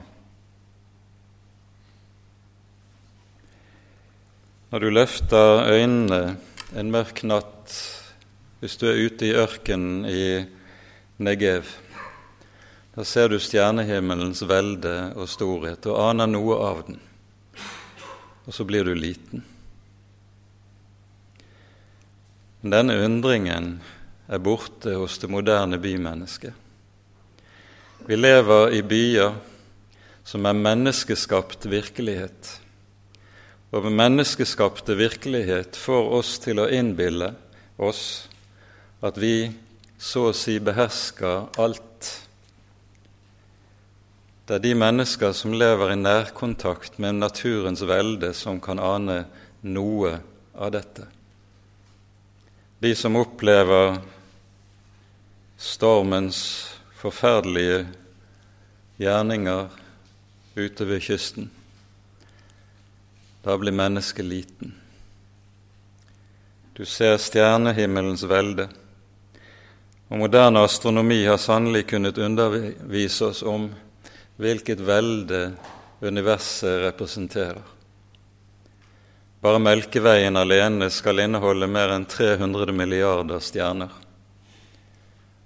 Når 4.74 4.84
du 4.84 4.90
løfter 4.90 5.70
øynene 5.72 6.22
en 6.75 6.92
mørk 6.92 7.24
natt, 7.24 7.78
hvis 8.60 8.78
du 8.82 8.90
er 8.90 9.00
ute 9.06 9.30
i 9.30 9.36
ørkenen 9.38 10.06
i 10.10 10.25
Negev, 11.22 11.70
da 12.96 13.04
ser 13.08 13.30
du 13.30 13.38
stjernehimmelens 13.40 14.42
velde 14.50 15.12
og 15.16 15.30
storhet 15.30 15.86
og 15.88 16.00
aner 16.10 16.28
noe 16.32 16.58
av 16.64 16.86
den, 16.88 17.00
og 18.46 18.56
så 18.56 18.66
blir 18.68 18.88
du 18.88 18.96
liten. 18.98 19.46
Men 22.65 22.74
denne 22.74 22.93
undringen 23.05 23.65
er 24.25 24.39
borte 24.41 24.95
hos 24.98 25.19
det 25.22 25.27
moderne 25.29 25.77
bymennesket. 25.77 26.55
Vi 28.10 28.17
lever 28.17 28.74
i 28.74 28.79
byer 28.81 29.36
som 30.25 30.48
er 30.50 30.57
menneskeskapt 30.57 31.67
virkelighet. 31.69 32.50
Og 33.69 33.86
menneskeskapte 33.86 34.98
virkelighet 34.98 35.77
får 35.77 36.10
oss 36.17 36.31
til 36.41 36.63
å 36.63 36.65
innbille 36.74 37.36
oss 37.77 38.01
at 39.05 39.19
vi 39.22 39.51
så 40.01 40.31
å 40.31 40.34
si 40.34 40.55
behersker 40.57 41.62
alt. 41.62 42.10
Det 44.50 44.57
er 44.57 44.65
de 44.65 44.74
mennesker 44.81 45.38
som 45.38 45.53
lever 45.53 45.93
i 45.93 46.00
nærkontakt 46.01 46.98
med 46.98 47.22
naturens 47.22 47.86
velde, 47.86 48.34
som 48.34 48.57
kan 48.57 48.81
ane 48.81 49.27
noe 49.62 50.15
av 50.57 50.74
dette 50.74 51.12
de 52.79 52.96
som 52.96 53.15
opplever 53.15 53.98
stormens 55.58 56.39
forferdelige 56.96 57.86
gjerninger 58.98 59.67
ute 60.55 60.86
ved 60.86 61.03
kysten. 61.03 61.50
Da 63.44 63.58
blir 63.58 63.72
mennesket 63.72 64.25
liten. 64.25 64.74
Du 66.74 66.86
ser 66.86 67.17
stjernehimmelens 67.17 68.23
velde. 68.28 68.67
Og 70.12 70.19
moderne 70.19 70.65
astronomi 70.65 71.21
har 71.26 71.38
sannelig 71.39 71.86
kunnet 71.88 72.17
undervise 72.17 73.32
oss 73.32 73.43
om 73.43 73.69
hvilket 74.36 74.82
velde 74.84 75.54
universet 76.02 76.82
representerer. 76.84 77.75
Bare 79.45 79.60
Melkeveien 79.60 80.38
alene 80.41 80.88
skal 80.89 81.19
inneholde 81.21 81.67
mer 81.69 81.91
enn 81.93 82.08
300 82.10 82.73
milliarder 82.73 83.43
stjerner. 83.45 83.91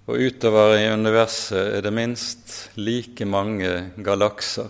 Og 0.08 0.22
utover 0.24 0.78
i 0.78 0.86
universet 0.88 1.74
er 1.76 1.84
det 1.84 1.92
minst 1.92 2.54
like 2.80 3.28
mange 3.28 3.74
galakser. 4.00 4.70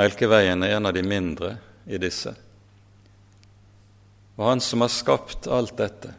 Melkeveien 0.00 0.64
er 0.64 0.78
en 0.78 0.88
av 0.88 0.96
de 0.96 1.02
mindre 1.04 1.50
i 1.84 2.00
disse. 2.00 2.32
Og 4.40 4.46
Han 4.48 4.64
som 4.64 4.86
har 4.86 4.94
skapt 4.96 5.44
alt 5.52 5.76
dette, 5.76 6.14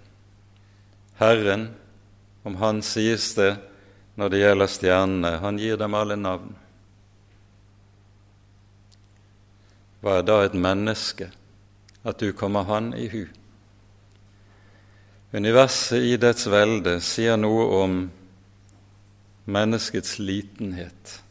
Herren, 1.17 1.71
om 2.45 2.62
Han 2.62 2.86
sies 2.86 3.32
det 3.41 3.56
når 4.21 4.30
det 4.30 4.45
gjelder 4.45 4.73
stjernene, 4.77 5.36
han 5.41 5.58
gir 5.58 5.82
dem 5.82 5.97
alle 5.97 6.21
navn. 6.30 6.53
Hva 10.02 10.20
er 10.20 10.26
da 10.28 10.42
et 10.46 10.54
menneske, 10.54 11.32
at 12.06 12.20
du 12.22 12.32
kommer 12.38 12.68
han 12.70 12.92
i 12.94 13.08
hu? 13.10 13.24
Universet 15.34 16.06
i 16.08 16.18
dets 16.22 16.46
velde 16.50 17.00
sier 17.04 17.38
noe 17.38 17.66
om 17.82 17.96
menneskets 19.48 20.20
litenhet. 20.20 21.22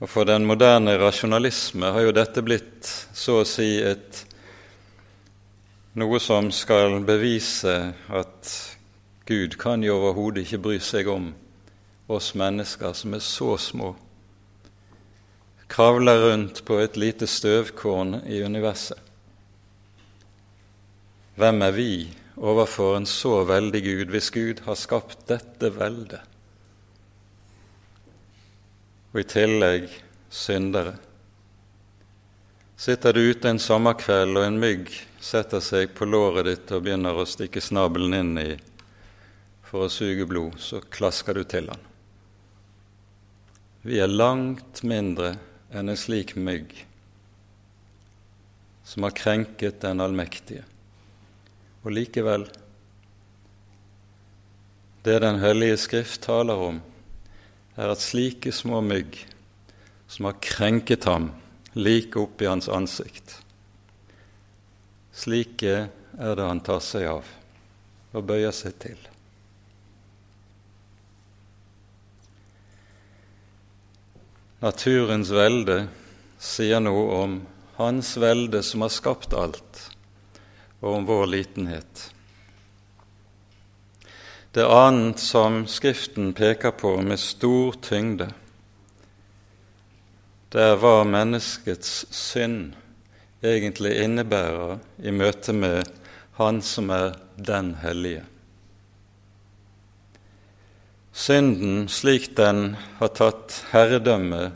Og 0.00 0.08
For 0.08 0.24
den 0.24 0.46
moderne 0.48 0.94
rasjonalisme 1.00 1.92
har 1.92 2.06
jo 2.06 2.12
dette 2.16 2.44
blitt 2.44 2.88
så 3.12 3.40
å 3.40 3.48
si 3.48 3.72
et 3.84 4.24
noe 6.00 6.20
som 6.22 6.52
skal 6.54 7.00
bevise 7.04 7.74
at 8.08 8.52
Gud 9.26 9.58
kan 9.60 9.82
jo 9.84 9.98
overhodet 9.98 10.46
ikke 10.46 10.62
bry 10.62 10.78
seg 10.82 11.10
om 11.10 11.32
oss 12.10 12.32
mennesker 12.38 12.94
som 12.96 13.14
er 13.14 13.24
så 13.24 13.56
små 13.60 13.92
kravler 15.70 16.18
rundt 16.26 16.64
på 16.66 16.80
et 16.82 16.96
lite 16.98 17.28
støvkorn 17.30 18.20
i 18.26 18.42
universet. 18.42 18.98
Hvem 21.38 21.62
er 21.62 21.72
vi 21.72 21.92
overfor 22.36 22.96
en 22.98 23.06
så 23.06 23.44
veldig 23.48 23.82
Gud, 23.84 24.10
hvis 24.10 24.30
Gud 24.34 24.62
har 24.66 24.76
skapt 24.76 25.22
dette 25.30 25.70
veldet? 25.72 26.20
Og 29.14 29.22
i 29.22 29.26
tillegg 29.30 29.86
syndere. 30.30 30.96
Sitter 32.80 33.14
du 33.14 33.20
ute 33.30 33.50
en 33.50 33.60
sommerkveld 33.62 34.40
og 34.40 34.46
en 34.46 34.58
mygg 34.60 34.90
setter 35.20 35.62
seg 35.62 35.92
på 35.94 36.08
låret 36.08 36.48
ditt 36.48 36.72
og 36.74 36.82
begynner 36.86 37.14
å 37.14 37.28
stikke 37.28 37.62
snabelen 37.62 38.16
inn 38.16 38.32
i 38.40 38.48
for 39.70 39.86
å 39.86 39.92
suge 39.92 40.26
blod, 40.26 40.58
så 40.58 40.80
klasker 40.82 41.36
du 41.38 41.44
til 41.46 41.68
han. 41.70 41.86
Vi 43.86 44.00
er 44.02 44.10
langt 44.10 44.82
mindre 44.82 45.36
enn 45.70 45.88
en 45.88 45.98
slik 45.98 46.34
mygg 46.36 46.72
som 48.84 49.06
har 49.06 49.14
krenket 49.14 49.80
den 49.84 50.02
allmektige. 50.02 50.64
Og 51.84 51.94
likevel 51.94 52.48
det 55.04 55.18
Den 55.22 55.38
hellige 55.40 55.76
Skrift 55.80 56.20
taler 56.22 56.58
om, 56.60 56.80
er 57.76 57.88
at 57.88 58.02
slike 58.02 58.52
små 58.52 58.82
mygg 58.84 59.16
som 60.08 60.26
har 60.28 60.36
krenket 60.44 61.06
ham 61.08 61.30
like 61.74 62.18
opp 62.20 62.42
i 62.42 62.50
hans 62.50 62.68
ansikt, 62.68 63.38
slike 65.14 65.88
er 66.18 66.36
det 66.36 66.44
han 66.44 66.60
tar 66.60 66.82
seg 66.84 67.06
av 67.08 67.30
og 68.12 68.26
bøyer 68.26 68.52
seg 68.52 68.76
til. 68.82 69.09
Naturens 74.60 75.30
velde 75.32 75.86
sier 76.36 76.82
noe 76.84 77.04
om 77.22 77.36
Hans 77.78 78.12
velde 78.20 78.60
som 78.62 78.82
har 78.84 78.92
skapt 78.92 79.32
alt, 79.32 79.78
og 80.84 80.98
om 80.98 81.06
vår 81.08 81.30
litenhet. 81.32 82.02
Det 84.52 84.66
annet 84.66 85.22
som 85.22 85.62
Skriften 85.64 86.34
peker 86.36 86.74
på 86.76 86.92
med 87.00 87.22
stor 87.22 87.78
tyngde, 87.80 88.28
det 90.52 90.66
er 90.66 90.76
hva 90.82 91.06
menneskets 91.08 92.10
synd 92.12 92.74
egentlig 93.40 93.94
innebærer 94.02 94.76
i 95.00 95.14
møte 95.14 95.54
med 95.56 95.88
Han 96.36 96.60
som 96.60 96.90
er 96.92 97.14
den 97.36 97.76
hellige. 97.80 98.26
Synden 101.20 101.88
slik 101.92 102.30
den 102.36 102.76
har 102.98 103.10
tatt 103.12 103.58
herredømme 103.74 104.50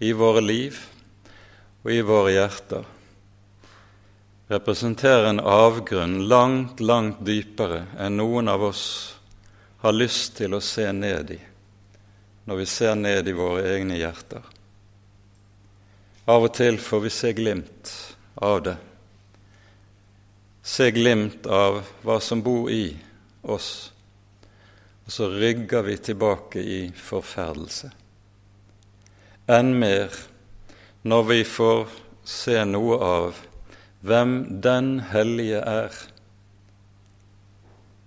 i 0.00 0.12
våre 0.16 0.40
liv 0.40 0.78
og 1.84 1.90
i 1.92 1.98
våre 2.00 2.30
hjerter, 2.32 2.86
representerer 4.48 5.28
en 5.28 5.42
avgrunn 5.44 6.22
langt, 6.30 6.80
langt 6.80 7.20
dypere 7.26 7.82
enn 8.00 8.16
noen 8.16 8.48
av 8.48 8.64
oss 8.70 8.86
har 9.84 9.92
lyst 9.92 10.38
til 10.40 10.56
å 10.56 10.62
se 10.64 10.88
ned 10.96 11.34
i 11.36 11.40
når 12.48 12.60
vi 12.60 12.66
ser 12.68 12.96
ned 12.96 13.28
i 13.28 13.36
våre 13.36 13.68
egne 13.76 14.00
hjerter. 14.00 14.40
Av 16.28 16.48
og 16.48 16.52
til 16.56 16.80
får 16.80 17.04
vi 17.04 17.12
se 17.12 17.36
glimt 17.36 17.92
av 18.40 18.64
det 18.64 18.76
se 20.64 20.90
glimt 20.90 21.46
av 21.46 21.82
hva 22.02 22.16
som 22.24 22.40
bor 22.42 22.70
i 22.72 22.88
oss, 23.42 23.92
og 25.04 25.12
så 25.12 25.28
rygger 25.28 25.84
vi 25.84 25.96
tilbake 26.00 26.62
i 26.62 26.80
forferdelse. 26.96 27.90
Enn 29.52 29.74
mer 29.76 30.14
når 31.04 31.28
vi 31.28 31.42
får 31.44 31.92
se 32.24 32.56
noe 32.64 32.96
av 33.04 33.42
hvem 34.04 34.34
den 34.64 34.96
hellige 35.12 35.60
er 35.60 36.00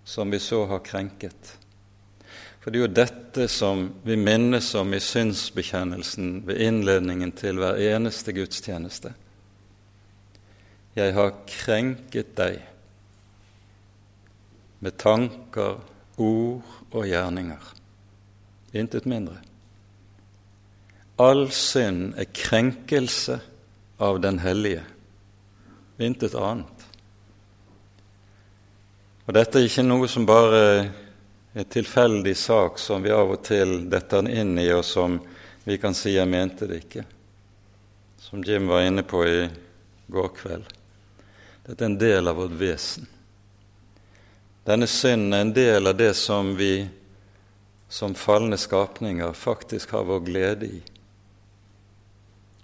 som 0.07 0.31
vi 0.33 0.39
så 0.41 0.63
har 0.65 0.81
krenket. 0.85 1.57
For 2.61 2.73
det 2.73 2.79
er 2.79 2.85
jo 2.85 2.95
dette 2.99 3.45
som 3.51 3.83
vi 4.03 4.17
minnes 4.19 4.69
om 4.75 4.93
i 4.95 5.01
synsbekjennelsen 5.03 6.41
ved 6.47 6.61
innledningen 6.65 7.31
til 7.37 7.61
hver 7.61 7.77
eneste 7.79 8.33
gudstjeneste. 8.35 9.13
Jeg 10.97 11.13
har 11.13 11.35
krenket 11.45 12.33
deg 12.39 12.57
med 14.81 14.97
tanker, 14.97 15.77
ord 16.17 16.61
og 16.91 17.05
gjerninger. 17.07 17.73
Intet 18.77 19.05
mindre. 19.09 19.37
All 21.17 21.47
synd 21.53 22.13
er 22.17 22.29
krenkelse 22.29 23.39
av 23.97 24.19
Den 24.21 24.37
hellige, 24.39 24.83
intet 25.97 26.35
annet. 26.37 26.83
Og 29.25 29.33
dette 29.33 29.57
er 29.57 29.65
ikke 29.65 29.85
noe 29.87 30.07
som 30.07 30.27
bare 30.29 30.61
en 31.57 31.65
tilfeldig 31.65 32.35
sak 32.37 32.77
som 32.79 33.01
vi 33.01 33.11
av 33.11 33.33
og 33.33 33.41
til 33.43 33.89
detter 33.89 34.29
inn 34.29 34.53
i, 34.61 34.69
og 34.71 34.85
som 34.85 35.17
vi 35.65 35.77
kan 35.77 35.93
si 35.93 36.13
'jeg 36.13 36.27
mente 36.27 36.67
det 36.67 36.83
ikke', 36.85 37.05
som 38.19 38.43
Jim 38.43 38.67
var 38.67 38.81
inne 38.81 39.03
på 39.03 39.25
i 39.25 39.49
går 40.07 40.29
kveld. 40.29 40.65
Dette 41.67 41.83
er 41.83 41.89
en 41.89 41.97
del 41.97 42.27
av 42.27 42.35
vårt 42.35 42.51
vesen. 42.51 43.07
Denne 44.67 44.87
synden 44.91 45.31
er 45.31 45.45
en 45.45 45.53
del 45.55 45.87
av 45.87 45.95
det 45.95 46.13
som 46.19 46.49
vi 46.59 46.89
som 47.87 48.15
falne 48.19 48.57
skapninger 48.59 49.31
faktisk 49.31 49.93
har 49.95 50.03
vår 50.03 50.25
glede 50.27 50.67
i, 50.67 50.79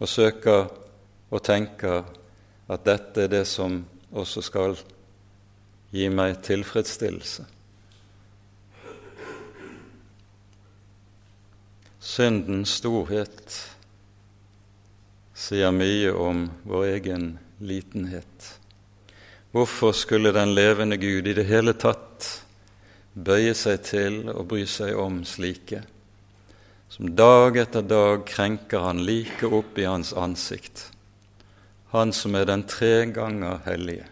og 0.04 0.10
søker 0.12 0.66
og 1.32 1.44
tenker 1.48 2.04
at 2.68 2.84
dette 2.84 3.24
er 3.24 3.32
det 3.32 3.46
som 3.48 3.78
også 4.12 4.44
skal 4.44 4.76
gi 5.96 6.10
meg 6.12 6.42
tilfredsstillelse. 6.44 7.46
Syndens 12.04 12.74
storhet 12.82 13.56
sier 15.40 15.72
mye 15.72 16.12
om 16.12 16.50
vår 16.68 16.90
egen 16.98 17.30
litenhet. 17.64 18.50
Hvorfor 19.54 19.94
skulle 19.94 20.34
den 20.34 20.56
levende 20.58 20.98
Gud 20.98 21.28
i 21.30 21.36
det 21.38 21.46
hele 21.46 21.76
tatt 21.78 22.28
bøye 23.14 23.54
seg 23.56 23.84
til 23.86 24.18
og 24.34 24.48
bry 24.50 24.64
seg 24.70 24.98
om 24.98 25.22
slike, 25.30 25.84
som 26.90 27.14
dag 27.18 27.58
etter 27.62 27.86
dag 27.86 28.26
krenker 28.26 28.82
han 28.86 29.04
like 29.06 29.46
opp 29.46 29.78
i 29.78 29.86
hans 29.86 30.14
ansikt, 30.18 30.88
han 31.94 32.14
som 32.14 32.36
er 32.36 32.50
den 32.50 32.66
tre 32.66 33.06
ganger 33.14 33.62
hellige? 33.68 34.10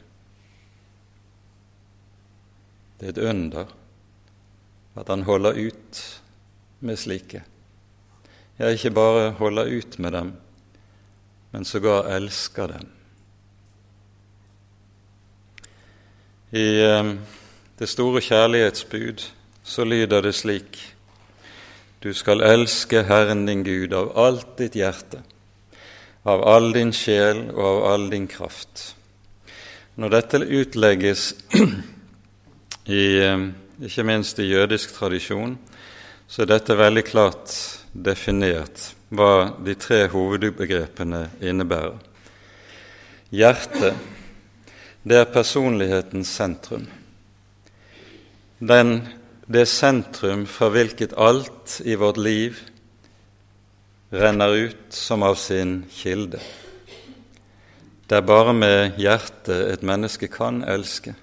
Det 3.00 3.10
er 3.10 3.16
et 3.16 3.24
under 3.34 3.78
at 4.94 5.10
han 5.10 5.26
holder 5.26 5.58
ut 5.58 6.04
med 6.86 7.02
slike 7.02 7.42
jeg 8.62 8.78
ikke 8.78 8.94
bare 8.94 9.30
holder 9.40 9.70
ut 9.74 10.00
med 10.00 10.12
dem, 10.12 10.34
men 11.52 11.66
sågar 11.66 12.10
elsker 12.14 12.68
dem. 12.68 12.90
I 16.52 16.84
eh, 16.84 17.14
det 17.80 17.88
store 17.88 18.20
kjærlighetsbud 18.22 19.22
så 19.64 19.86
lyder 19.88 20.22
det 20.22 20.34
slik 20.36 20.80
Du 22.04 22.12
skal 22.14 22.44
elske 22.44 23.06
Herren 23.08 23.46
din 23.48 23.64
Gud 23.64 23.94
av 23.96 24.12
alt 24.20 24.58
ditt 24.60 24.76
hjerte, 24.76 25.22
av 26.28 26.44
all 26.44 26.74
din 26.74 26.92
sjel 26.92 27.46
og 27.54 27.64
av 27.64 27.86
all 27.94 28.10
din 28.12 28.28
kraft. 28.28 28.96
Når 29.96 30.12
dette 30.18 30.44
utlegges 30.44 31.30
i, 33.00 33.06
eh, 33.22 33.48
ikke 33.88 34.04
minst 34.04 34.40
i 34.44 34.52
jødisk 34.52 34.98
tradisjon, 35.00 35.56
så 36.28 36.44
er 36.44 36.52
dette 36.58 36.76
veldig 36.76 37.08
klart 37.08 37.56
definert 37.94 38.90
hva 39.08 39.54
de 39.64 39.80
tre 39.80 40.08
hovedbegrepene 40.12 41.30
innebærer. 41.40 41.96
Hjertet, 43.32 43.96
det 45.04 45.18
er 45.18 45.32
personlighetens 45.34 46.30
sentrum. 46.30 46.86
Den, 48.60 49.00
det 49.50 49.66
sentrum 49.68 50.46
fra 50.46 50.70
hvilket 50.70 51.16
alt 51.18 51.80
i 51.86 51.96
vårt 51.98 52.20
liv 52.22 52.60
renner 54.14 54.54
ut 54.68 54.94
som 54.94 55.24
av 55.24 55.36
sin 55.42 55.82
kilde. 55.90 56.42
Det 58.06 58.20
er 58.20 58.28
bare 58.28 58.54
med 58.54 59.00
hjertet 59.00 59.72
et 59.72 59.84
menneske 59.88 60.28
kan 60.30 60.62
elske. 60.68 61.16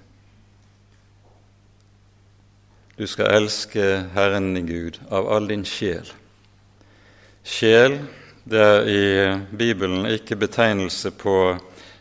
Du 2.99 3.05
skal 3.07 3.31
elske 3.37 3.83
Herren 4.11 4.51
din 4.57 4.67
Gud 4.67 4.97
av 5.07 5.29
all 5.31 5.47
din 5.47 5.63
sjel 5.63 6.09
Sjel 7.47 7.95
det 8.43 8.59
er 8.59 8.89
i 8.91 9.03
Bibelen 9.55 10.03
ikke 10.09 10.35
betegnelse 10.35 11.13
på 11.15 11.35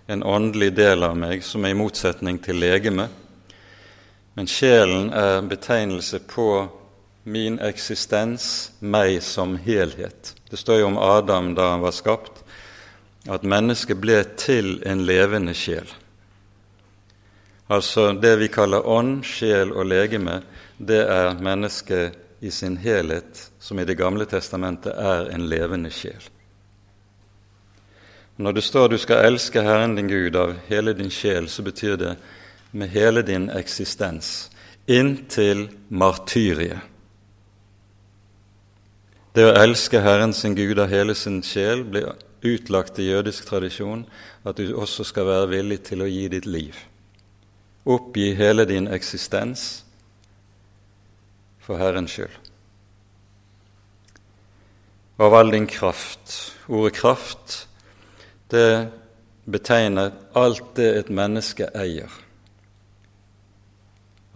en 0.08 0.22
åndelig 0.22 0.72
del 0.72 1.02
av 1.04 1.16
meg 1.20 1.42
som 1.44 1.66
er 1.66 1.74
i 1.74 1.76
motsetning 1.76 2.38
til 2.40 2.56
legeme, 2.62 3.10
men 4.38 4.46
sjelen 4.48 5.10
er 5.12 5.42
betegnelse 5.44 6.22
på 6.30 6.48
min 7.28 7.58
eksistens, 7.60 8.70
meg 8.80 9.18
som 9.22 9.58
helhet. 9.60 10.32
Det 10.48 10.56
står 10.56 10.80
jo 10.80 10.86
om 10.88 10.96
Adam 11.02 11.50
da 11.58 11.74
han 11.74 11.84
var 11.84 11.92
skapt, 11.92 12.40
at 13.28 13.44
mennesket 13.44 14.00
ble 14.00 14.22
til 14.40 14.78
en 14.88 15.04
levende 15.04 15.52
sjel. 15.52 15.90
Altså 17.68 18.14
det 18.16 18.32
vi 18.40 18.48
kaller 18.48 18.88
ånd, 18.88 19.20
sjel 19.28 19.74
og 19.76 19.90
legeme, 19.90 20.40
det 20.78 21.02
er 21.04 21.36
mennesket 21.36 22.16
i 22.40 22.54
sin 22.54 22.78
helhet, 22.80 23.50
som 23.60 23.76
i 23.78 23.84
Det 23.84 23.98
gamle 23.98 24.24
testamentet 24.24 24.94
er 24.96 25.28
en 25.34 25.48
levende 25.52 25.92
sjel. 25.92 26.22
Når 28.38 28.52
det 28.54 28.62
står 28.62 28.88
du 28.88 28.98
skal 29.02 29.24
elske 29.26 29.62
Herren 29.66 29.96
din 29.96 30.08
Gud 30.08 30.36
av 30.38 30.54
hele 30.68 30.92
din 30.94 31.10
sjel, 31.10 31.48
så 31.50 31.62
betyr 31.66 31.96
det 31.98 32.12
med 32.70 32.88
hele 32.88 33.22
din 33.26 33.48
eksistens, 33.50 34.50
inntil 34.86 35.66
martyriet. 35.90 36.78
Det 39.34 39.44
å 39.46 39.56
elske 39.58 40.00
Herren 40.02 40.32
sin 40.34 40.54
Gud 40.54 40.78
av 40.78 40.90
hele 40.90 41.14
sin 41.18 41.42
sjel 41.42 41.82
blir 41.86 42.14
utlagt 42.46 42.98
i 42.98 43.10
jødisk 43.10 43.46
tradisjon 43.50 44.06
at 44.46 44.58
du 44.58 44.72
også 44.74 45.04
skal 45.06 45.26
være 45.26 45.50
villig 45.52 45.82
til 45.90 46.02
å 46.02 46.08
gi 46.10 46.24
ditt 46.32 46.46
liv. 46.46 46.78
Oppgi 47.86 48.32
hele 48.38 48.66
din 48.68 48.88
eksistens 48.90 49.84
for 51.62 51.78
Herrens 51.78 52.14
skyld. 52.14 52.34
Av 55.18 55.34
all 55.34 55.50
din 55.50 55.66
kraft. 55.66 56.54
Ordet 56.68 56.94
kraft, 56.94 57.67
det 58.50 58.88
betegner 59.44 60.12
alt 60.32 60.74
det 60.76 60.88
et 60.98 61.12
menneske 61.12 61.68
eier. 61.76 62.10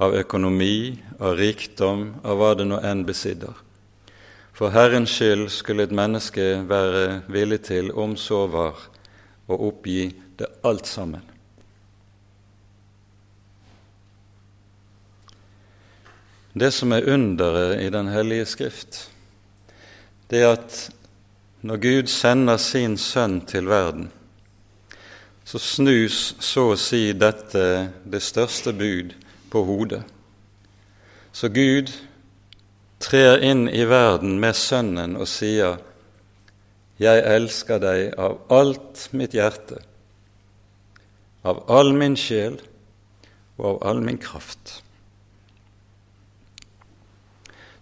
Av 0.03 0.15
økonomi, 0.17 0.99
av 1.21 1.37
rikdom, 1.37 2.07
av 2.25 2.41
hva 2.41 2.55
det 2.59 2.67
nå 2.69 2.81
enn 2.85 3.05
besidder. 3.09 3.55
For 4.53 4.73
Herrens 4.73 5.13
skyld 5.13 5.49
skulle 5.53 5.87
et 5.87 5.95
menneske 5.97 6.63
være 6.69 7.23
villig 7.33 7.63
til, 7.69 7.93
om 7.93 8.17
så 8.21 8.45
var, 8.53 8.81
å 9.49 9.59
oppgi 9.69 10.11
det 10.39 10.49
alt 10.65 10.89
sammen. 10.89 11.25
Det 16.53 16.69
som 16.73 16.93
er 16.93 17.09
underet 17.09 17.81
i 17.81 17.89
Den 17.89 18.09
hellige 18.13 18.47
skrift, 18.47 19.07
det 20.29 20.43
er 20.43 20.53
at 20.53 20.77
når 21.63 21.77
Gud 21.77 22.07
sender 22.11 22.57
sin 22.57 22.97
sønn 22.99 23.41
til 23.47 23.69
verden, 23.71 24.11
så 25.45 25.59
snus 25.59 26.35
så 26.43 26.73
å 26.73 26.79
si 26.79 27.13
dette 27.15 27.65
det 28.07 28.23
største 28.23 28.73
bud 28.75 29.15
på 29.51 29.63
hodet. 29.67 30.03
Så 31.33 31.49
Gud 31.55 31.91
trer 33.03 33.43
inn 33.43 33.67
i 33.69 33.85
verden 33.89 34.39
med 34.41 34.55
Sønnen 34.59 35.17
og 35.17 35.29
sier, 35.29 35.79
'Jeg 36.99 37.23
elsker 37.27 37.79
deg 37.79 38.15
av 38.19 38.39
alt 38.51 39.09
mitt 39.13 39.35
hjerte, 39.35 39.81
av 41.45 41.65
all 41.71 41.93
min 41.93 42.17
sjel 42.17 42.61
og 43.59 43.67
av 43.67 43.89
all 43.89 44.01
min 44.01 44.19
kraft'. 44.19 44.83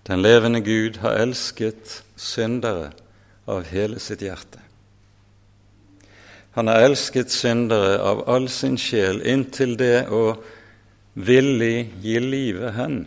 Den 0.07 0.23
levende 0.23 0.61
Gud 0.61 0.97
har 0.97 1.21
elsket 1.21 2.03
syndere 2.17 2.93
av 3.45 3.65
hele 3.71 3.99
sitt 3.99 4.23
hjerte. 4.23 4.61
Han 6.53 6.67
har 6.67 6.83
elsket 6.89 7.31
syndere 7.31 8.01
av 8.03 8.25
all 8.29 8.49
sin 8.49 8.79
sjel 8.79 9.23
inntil 9.23 9.77
det 9.79 10.09
å 10.11 10.35
villig 11.15 11.93
gi 12.03 12.19
livet 12.21 12.75
hen 12.75 13.05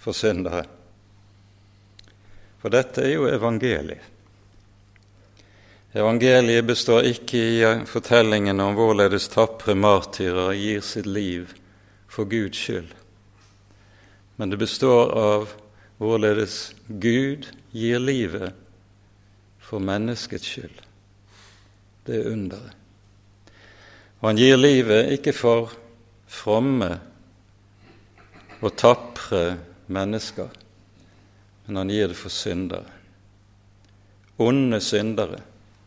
for 0.00 0.16
syndere. 0.16 0.64
For 2.60 2.72
dette 2.72 3.04
er 3.04 3.12
jo 3.16 3.28
evangeliet. 3.28 4.10
Evangeliet 5.94 6.64
består 6.66 7.06
ikke 7.06 7.38
i 7.38 7.58
fortellingen 7.86 8.58
om 8.60 8.74
hvorledes 8.74 9.28
tapre 9.30 9.76
martyrer 9.78 10.56
gir 10.58 10.80
sitt 10.82 11.06
liv 11.06 11.52
for 12.10 12.26
Guds 12.26 12.58
skyld, 12.58 12.88
men 14.34 14.50
det 14.50 14.58
består 14.58 15.12
av 15.14 15.52
hvorledes 16.02 16.72
Gud 16.88 17.46
gir 17.74 17.98
livet 17.98 18.54
for 19.58 19.82
menneskets 19.82 20.46
skyld. 20.46 20.82
Det 22.06 22.20
er 22.20 22.32
underet. 22.32 22.76
Og 24.20 24.30
han 24.30 24.38
gir 24.38 24.56
livet 24.56 25.10
ikke 25.18 25.34
for 25.36 25.72
fromme 26.30 26.90
og 28.64 28.76
tapre 28.80 29.58
mennesker, 29.92 30.48
men 31.66 31.80
han 31.82 31.92
gir 31.92 32.08
det 32.08 32.16
for 32.16 32.32
syndere. 32.32 32.86
Onde 34.40 34.80
syndere, 34.80 35.42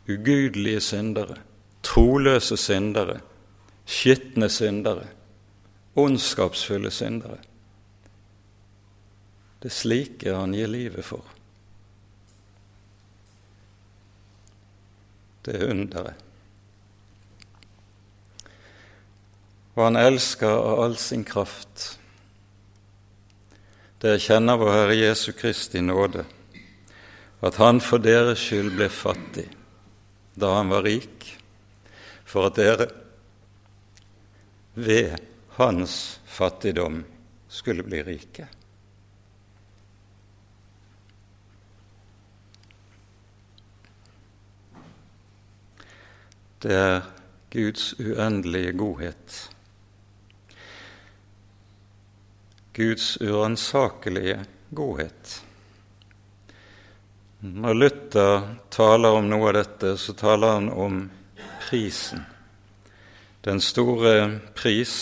ugudelige 0.07 0.81
syndere, 0.81 1.39
troløse 1.83 2.57
syndere, 2.57 3.19
skitne 3.85 4.49
syndere, 4.49 5.07
ondskapsfulle 5.95 6.91
syndere. 6.91 7.39
Det 9.63 9.71
er 9.71 9.73
slike 9.73 10.35
han 10.35 10.53
gir 10.53 10.69
livet 10.69 11.05
for. 11.05 11.36
Det 15.47 15.55
er 15.55 15.69
underet. 15.71 16.23
Og 19.77 19.85
han 19.85 19.99
elsker 20.01 20.49
av 20.51 20.81
all 20.83 20.97
sin 20.99 21.23
kraft. 21.23 21.85
Dere 24.03 24.19
kjenner 24.19 24.59
vår 24.59 24.73
Herre 24.73 24.97
Jesu 24.97 25.29
Kristi 25.37 25.79
nåde, 25.85 26.25
at 27.39 27.59
han 27.61 27.79
for 27.79 28.03
deres 28.03 28.41
skyld 28.43 28.73
ble 28.75 28.89
fattig 28.91 29.47
da 30.37 30.51
han 30.57 30.69
var 30.69 30.83
rik, 30.85 31.23
for 32.27 32.49
at 32.49 32.59
dere 32.59 32.89
ved 34.75 35.15
hans 35.55 36.19
fattigdom 36.29 36.99
skulle 37.49 37.87
bli 37.87 38.03
rike. 38.05 38.45
Det 46.59 46.73
er 46.73 47.01
Guds 47.53 47.93
uendelige 47.99 48.71
godhet, 48.73 49.49
Guds 52.73 53.21
uransakelige 53.21 54.39
godhet. 54.69 55.43
Når 57.39 57.73
Luther 57.73 58.55
taler 58.73 59.19
om 59.19 59.29
noe 59.29 59.51
av 59.51 59.53
dette, 59.59 59.93
så 60.01 60.13
taler 60.17 60.57
han 60.57 60.69
om 60.73 61.03
prisen. 61.67 62.25
Den 63.45 63.61
store 63.61 64.39
pris 64.57 64.95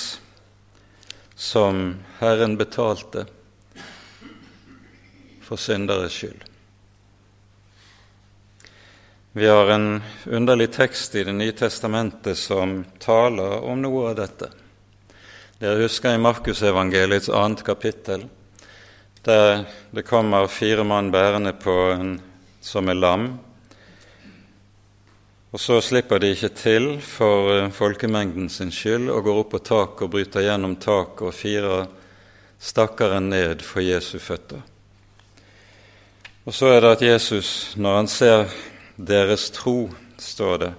som 1.36 1.96
Herren 2.20 2.58
betalte 2.60 3.26
for 5.46 5.60
synderes 5.60 6.20
skyld. 6.20 6.55
Vi 9.38 9.48
har 9.48 9.68
en 9.68 10.04
underlig 10.26 10.72
tekst 10.72 11.16
i 11.16 11.24
Det 11.24 11.34
nye 11.34 11.52
testamentet 11.52 12.38
som 12.38 12.86
taler 13.04 13.66
om 13.68 13.82
noe 13.84 14.10
av 14.10 14.14
dette. 14.16 14.48
Dere 15.60 15.82
husker 15.82 16.14
i 16.16 16.20
Markusevangeliets 16.24 17.28
annet 17.28 17.66
kapittel, 17.68 18.22
der 19.28 19.66
det 19.92 20.06
kommer 20.08 20.48
fire 20.48 20.86
mann 20.88 21.10
bærende 21.12 21.52
på 21.52 21.74
en 21.92 22.14
som 22.64 22.88
er 22.88 22.96
lam. 22.96 23.26
Og 25.52 25.60
så 25.60 25.82
slipper 25.84 26.24
de 26.24 26.30
ikke 26.32 26.54
til 26.56 26.88
for 27.04 27.52
eh, 27.58 27.68
folkemengden 27.76 28.48
sin 28.50 28.72
skyld 28.72 29.10
og 29.12 29.28
går 29.28 29.42
opp 29.42 29.52
på 29.58 29.62
taket 29.68 30.06
og 30.08 30.14
bryter 30.14 30.46
gjennom 30.48 30.78
taket 30.80 31.26
og 31.28 31.36
firer 31.36 31.90
stakkaren 32.56 33.28
ned 33.34 33.68
for 33.68 33.84
Jesu 33.84 34.16
føtter. 34.16 34.64
Og 36.46 36.56
så 36.56 36.72
er 36.72 36.80
det 36.86 36.94
at 36.94 37.06
Jesus, 37.10 37.76
når 37.76 38.00
han 38.00 38.10
ser 38.16 38.72
deres 38.96 39.50
tro, 39.52 39.90
står 40.18 40.58
det, 40.58 40.74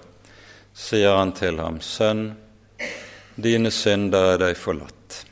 sier 0.73 1.17
han 1.17 1.33
til 1.37 1.59
ham, 1.61 1.81
Sønn, 1.81 2.29
dine 3.35 3.71
synder 3.73 4.33
er 4.33 4.39
deg 4.41 4.57
forlatt. 4.57 5.23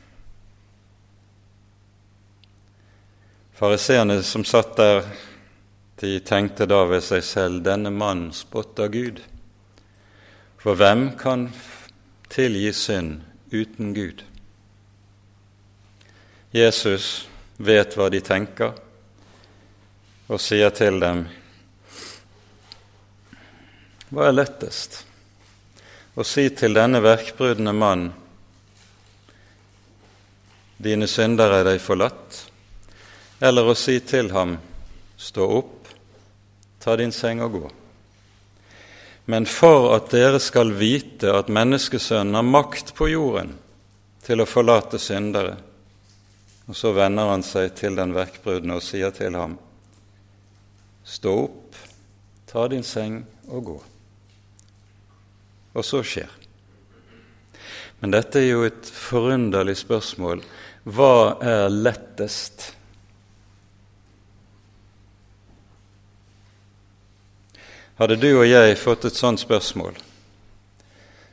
Fariseerne 3.56 4.20
som 4.22 4.44
satt 4.44 4.76
der 4.76 5.06
de 5.96 6.18
tenkte 6.20 6.66
da 6.68 6.82
ved 6.84 7.00
seg 7.00 7.22
selv 7.24 7.62
denne 7.64 7.88
mannen 7.90 8.28
spotter 8.36 8.90
Gud. 8.92 9.22
For 10.60 10.76
hvem 10.76 11.08
kan 11.16 11.48
tilgi 12.28 12.72
synd 12.76 13.22
uten 13.48 13.94
Gud? 13.96 14.20
Jesus 16.52 17.26
vet 17.56 17.96
hva 17.96 18.10
de 18.12 18.20
tenker, 18.20 18.76
og 20.28 20.42
sier 20.42 20.70
til 20.76 21.00
dem 21.00 21.24
Hva 24.06 24.28
er 24.28 24.36
lettest? 24.36 25.00
Å 26.14 26.22
si 26.22 26.44
til 26.54 26.76
denne 26.76 27.00
verkbrudne 27.02 27.72
mann 27.74 28.04
Dine 30.76 31.08
synder 31.08 31.54
er 31.56 31.64
deg 31.66 31.80
forlatt, 31.80 32.36
eller 33.40 33.66
å 33.66 33.74
si 33.74 33.96
til 34.06 34.30
ham 34.36 34.58
Stå 35.16 35.48
opp, 35.58 35.88
ta 36.78 36.94
din 37.00 37.12
seng 37.12 37.40
og 37.40 37.54
gå. 37.56 37.70
Men 39.32 39.48
for 39.48 39.88
at 39.96 40.12
dere 40.12 40.38
skal 40.44 40.74
vite 40.76 41.32
at 41.32 41.48
menneskesønnen 41.50 42.36
har 42.36 42.46
makt 42.46 42.92
på 42.94 43.08
jorden 43.10 43.54
til 44.26 44.44
å 44.44 44.46
forlate 44.46 45.00
syndere. 45.02 45.56
Og 46.68 46.76
så 46.76 46.92
vender 46.94 47.32
han 47.32 47.42
seg 47.46 47.72
til 47.80 47.96
den 47.98 48.14
verkbrudne 48.14 48.76
og 48.76 48.84
sier 48.84 49.10
til 49.16 49.34
ham, 49.40 49.58
Stå 51.06 51.32
opp, 51.48 51.76
ta 52.46 52.68
din 52.68 52.86
seng 52.86 53.22
og 53.48 53.68
gå. 53.72 53.78
Og 55.76 55.84
så 55.84 56.00
skjer. 56.06 56.30
Men 58.00 58.12
dette 58.12 58.40
er 58.40 58.50
jo 58.50 58.64
et 58.66 58.88
forunderlig 58.88 59.76
spørsmål. 59.80 60.42
Hva 60.88 61.36
er 61.44 61.68
lettest? 61.72 62.70
Hadde 67.96 68.18
du 68.20 68.28
og 68.34 68.44
jeg 68.44 68.76
fått 68.76 69.06
et 69.08 69.16
sånt 69.16 69.40
spørsmål, 69.40 69.96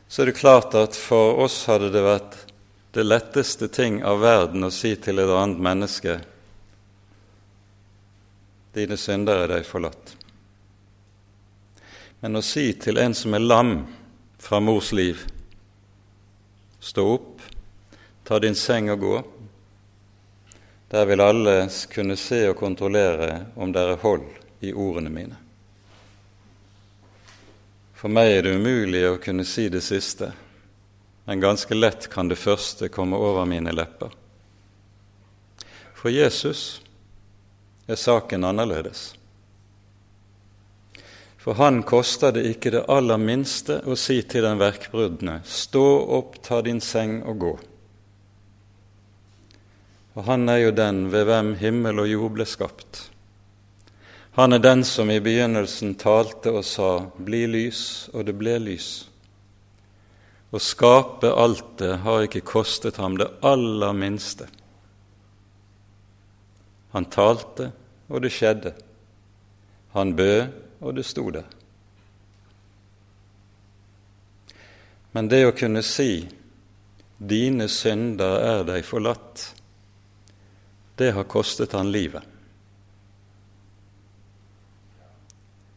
så 0.08 0.22
er 0.22 0.30
det 0.30 0.38
klart 0.38 0.76
at 0.80 0.96
for 0.96 1.42
oss 1.44 1.58
hadde 1.68 1.90
det 1.92 2.04
vært 2.06 2.38
det 2.96 3.04
letteste 3.04 3.68
ting 3.74 3.98
av 4.06 4.22
verden 4.24 4.64
å 4.64 4.72
si 4.72 4.94
til 4.96 5.20
et 5.20 5.34
annet 5.34 5.60
menneske 5.60 6.22
Dine 8.74 8.96
synder 8.98 9.44
er 9.44 9.52
deg 9.52 9.68
forlatt. 9.70 10.16
Men 12.24 12.40
å 12.40 12.42
si 12.42 12.72
til 12.82 12.98
en 12.98 13.14
som 13.14 13.36
er 13.38 13.44
lam 13.44 13.74
fra 14.44 14.60
mors 14.60 14.92
liv 14.92 15.22
Stå 16.80 17.14
opp, 17.14 17.42
ta 18.24 18.40
din 18.40 18.56
seng 18.56 18.90
og 18.92 19.00
gå. 19.00 19.24
Der 20.88 21.06
vil 21.06 21.22
alle 21.24 21.70
kunne 21.94 22.18
se 22.20 22.42
og 22.50 22.58
kontrollere 22.60 23.46
om 23.56 23.72
det 23.72 23.86
er 23.88 24.02
hold 24.02 24.26
i 24.60 24.74
ordene 24.76 25.14
mine. 25.16 25.40
For 27.96 28.12
meg 28.12 28.34
er 28.34 28.44
det 28.44 28.58
umulig 28.60 29.06
å 29.08 29.16
kunne 29.24 29.48
si 29.48 29.70
det 29.72 29.80
siste, 29.88 30.34
men 31.24 31.40
ganske 31.40 31.80
lett 31.80 32.10
kan 32.12 32.28
det 32.28 32.42
første 32.44 32.92
komme 32.92 33.16
over 33.16 33.48
mine 33.48 33.72
lepper. 33.72 34.12
For 35.96 36.12
Jesus 36.12 36.82
er 37.88 37.96
saken 37.96 38.44
annerledes. 38.44 39.14
For 41.44 41.60
han 41.60 41.82
koster 41.84 42.32
det 42.32 42.46
ikke 42.48 42.72
det 42.72 42.86
aller 42.88 43.20
minste 43.20 43.82
å 43.84 43.98
si 44.00 44.22
til 44.24 44.46
den 44.46 44.62
verkbrudne, 44.62 45.42
stå 45.44 45.88
opp, 46.16 46.38
ta 46.40 46.62
din 46.64 46.80
seng 46.80 47.18
og 47.28 47.40
gå. 47.42 47.54
Og 50.14 50.24
han 50.30 50.48
er 50.48 50.62
jo 50.62 50.72
den 50.78 51.10
ved 51.12 51.28
hvem 51.28 51.56
himmel 51.60 52.00
og 52.00 52.08
jord 52.08 52.38
ble 52.38 52.48
skapt. 52.48 53.02
Han 54.40 54.56
er 54.56 54.64
den 54.64 54.86
som 54.88 55.12
i 55.12 55.20
begynnelsen 55.20 55.98
talte 56.00 56.54
og 56.56 56.64
sa 56.66 57.12
'bli 57.20 57.44
lys', 57.46 58.10
og 58.14 58.26
det 58.26 58.38
ble 58.40 58.56
lys. 58.60 59.10
Å 60.54 60.60
skape 60.62 61.28
alt 61.28 61.78
det 61.78 61.98
har 62.06 62.24
ikke 62.24 62.46
kostet 62.46 62.98
ham 62.98 63.18
det 63.18 63.28
aller 63.42 63.94
minste. 63.94 64.48
Han 66.94 67.06
talte, 67.06 67.72
og 68.10 68.22
det 68.22 68.32
skjedde. 68.32 68.74
Han 69.94 70.16
bød, 70.16 70.63
og 70.84 70.96
det 70.96 71.06
sto 71.08 71.30
der. 71.32 71.48
Men 75.14 75.30
det 75.30 75.46
å 75.48 75.56
kunne 75.56 75.84
si 75.86 76.28
'dine 77.18 77.70
synder 77.70 78.40
er 78.44 78.64
deg 78.68 78.84
forlatt', 78.86 79.54
det 80.98 81.12
har 81.14 81.24
kostet 81.24 81.72
han 81.72 81.92
livet. 81.92 82.24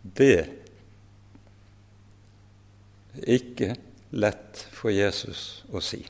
Det 0.03 0.37
er 0.40 0.49
ikke 3.37 3.77
lett 4.11 4.66
for 4.73 4.90
Jesus 4.90 5.64
å 5.73 5.81
si. 5.81 6.01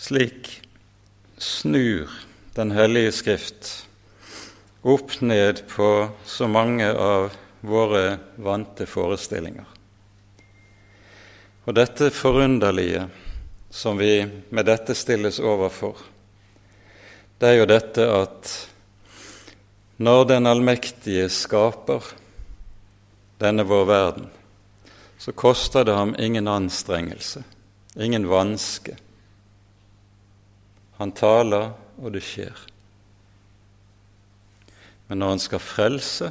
Slik 0.00 0.62
snur 1.36 2.29
Den 2.54 2.70
hellige 2.70 3.12
Skrift 3.12 3.88
opp 4.82 5.20
ned 5.20 5.68
på 5.68 6.08
så 6.24 6.48
mange 6.48 6.88
av 6.90 7.30
våre 7.60 8.16
vante 8.42 8.86
forestillinger. 8.90 9.66
Og 11.64 11.76
dette 11.76 12.08
forunderlige 12.10 13.04
som 13.70 14.00
vi 14.00 14.24
med 14.50 14.66
dette 14.66 14.96
stilles 14.98 15.38
overfor, 15.38 15.94
det 17.38 17.52
er 17.52 17.58
jo 17.60 17.68
dette 17.70 18.06
at 18.10 18.54
når 20.02 20.24
den 20.32 20.48
allmektige 20.50 21.28
skaper 21.30 22.08
denne 23.38 23.62
vår 23.68 23.86
verden, 23.86 24.26
så 25.22 25.30
koster 25.38 25.86
det 25.86 25.94
ham 25.94 26.16
ingen 26.18 26.50
anstrengelse, 26.50 27.44
ingen 27.94 28.26
vanske. 28.26 28.96
Han 30.98 31.14
taler, 31.14 31.70
og 32.00 32.14
det 32.14 32.22
skjer. 32.24 32.56
Men 35.08 35.20
når 35.20 35.34
han 35.34 35.42
skal 35.42 35.62
frelse, 35.62 36.30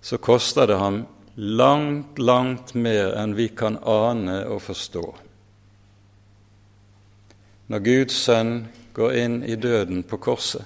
så 0.00 0.18
koster 0.18 0.66
det 0.66 0.78
ham 0.80 1.02
langt, 1.34 2.18
langt 2.18 2.74
mer 2.74 3.12
enn 3.20 3.36
vi 3.38 3.50
kan 3.54 3.78
ane 3.84 4.40
og 4.48 4.62
forstå. 4.64 5.04
Når 7.68 7.84
Guds 7.84 8.16
sønn 8.24 8.52
går 8.96 9.18
inn 9.20 9.42
i 9.44 9.58
døden 9.60 10.02
på 10.08 10.18
korset, 10.24 10.64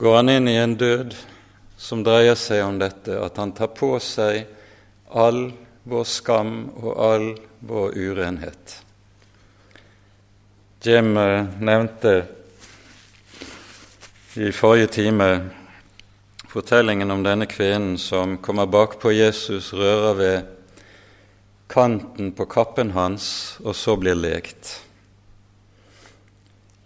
går 0.00 0.16
han 0.16 0.32
inn 0.32 0.48
i 0.48 0.56
en 0.56 0.78
død 0.80 1.14
som 1.76 2.02
dreier 2.06 2.38
seg 2.38 2.64
om 2.64 2.78
dette, 2.80 3.12
at 3.12 3.36
han 3.38 3.52
tar 3.52 3.74
på 3.76 3.92
seg 4.02 4.46
all 5.12 5.50
vår 5.84 6.08
skam 6.08 6.54
og 6.80 6.92
all 6.96 7.28
vår 7.60 7.98
urenhet. 7.98 8.78
Jim 10.84 11.16
eh, 11.16 11.44
nevnte 11.60 12.26
i 14.34 14.52
forrige 14.52 14.86
time 14.86 15.50
fortellingen 16.50 17.10
om 17.10 17.20
denne 17.22 17.46
kvinnen 17.46 17.94
som 18.02 18.34
kommer 18.42 18.66
bakpå 18.66 19.12
Jesus, 19.14 19.68
rører 19.72 20.16
ved 20.18 20.48
kanten 21.70 22.32
på 22.34 22.48
kappen 22.50 22.90
hans 22.96 23.26
og 23.62 23.76
så 23.78 23.94
blir 23.94 24.18
lekt. 24.18 24.72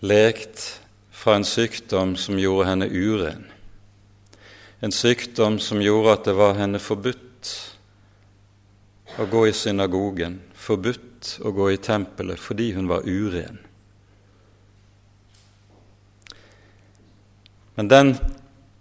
Lekt 0.05 0.67
fra 1.09 1.39
en 1.39 1.49
sykdom 1.49 2.19
som 2.21 2.37
gjorde 2.37 2.67
henne 2.69 2.91
uren. 2.93 3.47
En 4.85 4.93
sykdom 4.93 5.57
som 5.57 5.81
gjorde 5.81 6.19
at 6.19 6.29
det 6.29 6.37
var 6.37 6.59
henne 6.61 6.83
forbudt 6.85 7.55
å 9.17 9.25
gå 9.25 9.47
i 9.49 9.57
synagogen, 9.57 10.43
forbudt 10.53 11.39
å 11.41 11.55
gå 11.57 11.71
i 11.73 11.81
tempelet 11.81 12.37
fordi 12.37 12.75
hun 12.77 12.93
var 12.93 13.09
uren. 13.09 13.65
Men 17.77 17.89
den 17.89 18.15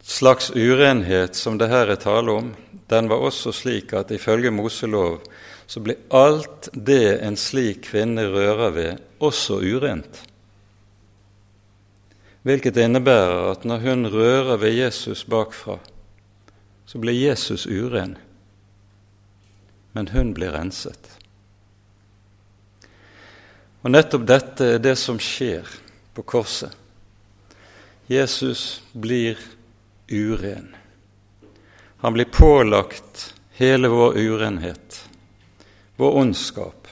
slags 0.01 0.51
urenhet 0.55 1.35
som 1.35 1.57
det 1.59 1.67
her 1.71 1.91
er 1.91 1.99
tale 1.99 2.31
om, 2.31 2.53
den 2.87 3.09
var 3.11 3.23
også 3.27 3.51
slik 3.55 3.93
at 3.93 4.13
ifølge 4.15 4.51
Moselov 4.53 5.23
så 5.67 5.79
blir 5.79 5.97
alt 6.13 6.69
det 6.73 7.19
en 7.25 7.37
slik 7.37 7.87
kvinne 7.89 8.27
rører 8.29 8.71
ved, 8.71 9.01
også 9.19 9.57
urent. 9.65 10.21
Hvilket 12.45 12.77
innebærer 12.77 13.49
at 13.51 13.65
når 13.65 13.81
hun 13.81 14.07
rører 14.13 14.61
ved 14.61 14.77
Jesus 14.77 15.23
bakfra, 15.25 15.79
så 16.85 17.01
blir 17.01 17.17
Jesus 17.17 17.65
uren, 17.65 18.17
men 19.97 20.07
hun 20.13 20.33
blir 20.37 20.53
renset. 20.53 21.09
Og 23.81 23.91
nettopp 23.91 24.27
dette 24.29 24.69
er 24.75 24.81
det 24.81 24.95
som 25.01 25.17
skjer 25.21 25.65
på 26.13 26.21
korset. 26.21 26.84
Jesus 28.07 28.83
blir 28.91 29.37
uren. 30.07 30.75
Han 31.97 32.13
blir 32.13 32.25
pålagt 32.25 33.33
hele 33.51 33.87
vår 33.87 34.17
urenhet, 34.17 35.09
vår 35.95 36.11
ondskap, 36.15 36.87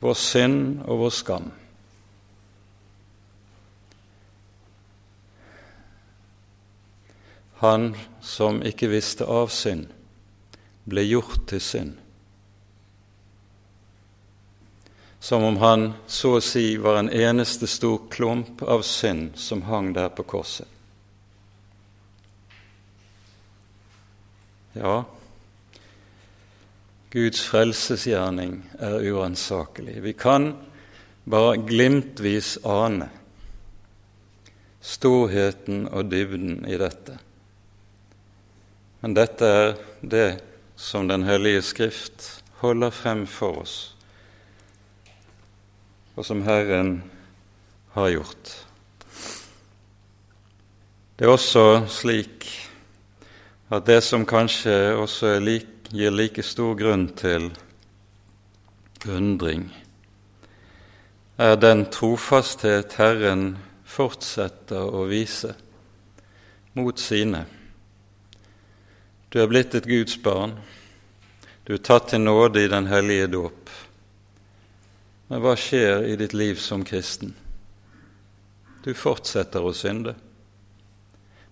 vår 0.00 0.14
synd 0.14 0.80
og 0.86 0.98
vår 0.98 1.10
skam. 1.10 1.50
Han 7.64 7.94
som 8.20 8.62
ikke 8.64 8.88
visste 8.92 9.28
av 9.28 9.52
synd, 9.52 9.86
ble 10.84 11.04
gjort 11.04 11.46
til 11.48 11.60
synd. 11.60 12.03
Som 15.24 15.44
om 15.48 15.56
han 15.56 15.86
så 16.06 16.34
å 16.36 16.44
si 16.44 16.74
var 16.76 16.98
en 17.00 17.08
eneste 17.08 17.64
stor 17.70 18.02
klump 18.12 18.60
av 18.60 18.82
synd 18.84 19.38
som 19.40 19.62
hang 19.64 19.94
der 19.96 20.10
på 20.12 20.26
korset. 20.28 20.68
Ja, 24.76 25.04
Guds 27.14 27.40
frelsesgjerning 27.46 28.58
er 28.82 29.00
uransakelig. 29.00 30.00
Vi 30.02 30.12
kan 30.12 30.50
bare 31.24 31.56
glimtvis 31.62 32.58
ane 32.66 33.06
storheten 34.84 35.86
og 35.88 36.10
dybden 36.10 36.66
i 36.68 36.76
dette. 36.76 37.16
Men 39.00 39.14
dette 39.16 39.46
er 39.46 39.76
det 40.02 40.28
som 40.76 41.08
Den 41.08 41.22
hellige 41.22 41.62
Skrift 41.62 42.42
holder 42.60 42.90
frem 42.90 43.26
for 43.30 43.62
oss, 43.62 43.93
og 46.14 46.26
som 46.26 46.42
Herren 46.46 47.02
har 47.94 48.08
gjort. 48.14 48.52
Det 51.14 51.26
er 51.26 51.30
også 51.30 51.86
slik 51.90 52.48
at 53.74 53.86
det 53.86 54.00
som 54.04 54.26
kanskje 54.26 54.94
også 54.98 55.38
like, 55.42 55.90
gir 55.94 56.10
like 56.10 56.42
stor 56.42 56.74
grunn 56.78 57.08
til 57.14 57.52
undring, 59.06 59.68
er 61.38 61.56
den 61.58 61.84
trofasthet 61.90 62.94
Herren 62.98 63.56
fortsetter 63.84 64.80
å 64.80 65.04
vise 65.10 65.52
mot 66.74 66.98
sine. 66.98 67.44
Du 69.30 69.40
er 69.42 69.50
blitt 69.50 69.74
et 69.74 69.86
Guds 69.86 70.16
barn, 70.22 70.56
du 71.66 71.74
er 71.74 71.82
tatt 71.82 72.10
til 72.12 72.22
nåde 72.22 72.64
i 72.64 72.70
den 72.70 72.86
hellige 72.90 73.30
dåp. 73.34 73.63
Men 75.34 75.42
hva 75.42 75.56
skjer 75.58 76.04
i 76.06 76.12
ditt 76.14 76.30
liv 76.32 76.60
som 76.62 76.84
kristen? 76.86 77.32
Du 78.84 78.92
fortsetter 78.94 79.64
å 79.66 79.72
synde. 79.74 80.12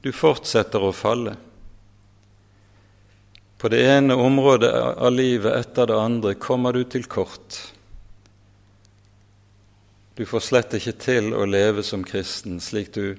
Du 0.07 0.13
fortsetter 0.15 0.85
å 0.87 0.93
falle. 0.95 1.33
På 3.59 3.67
det 3.75 3.81
ene 3.91 4.15
området 4.15 4.71
av 4.71 5.11
livet 5.11 5.57
etter 5.65 5.91
det 5.91 5.97
andre 5.99 6.35
kommer 6.39 6.79
du 6.79 6.85
til 6.95 7.09
kort. 7.11 7.59
Du 10.15 10.23
får 10.31 10.47
slett 10.47 10.79
ikke 10.79 10.95
til 11.03 11.33
å 11.35 11.43
leve 11.51 11.83
som 11.83 12.07
kristen 12.07 12.63
slik 12.63 12.95
du 12.95 13.19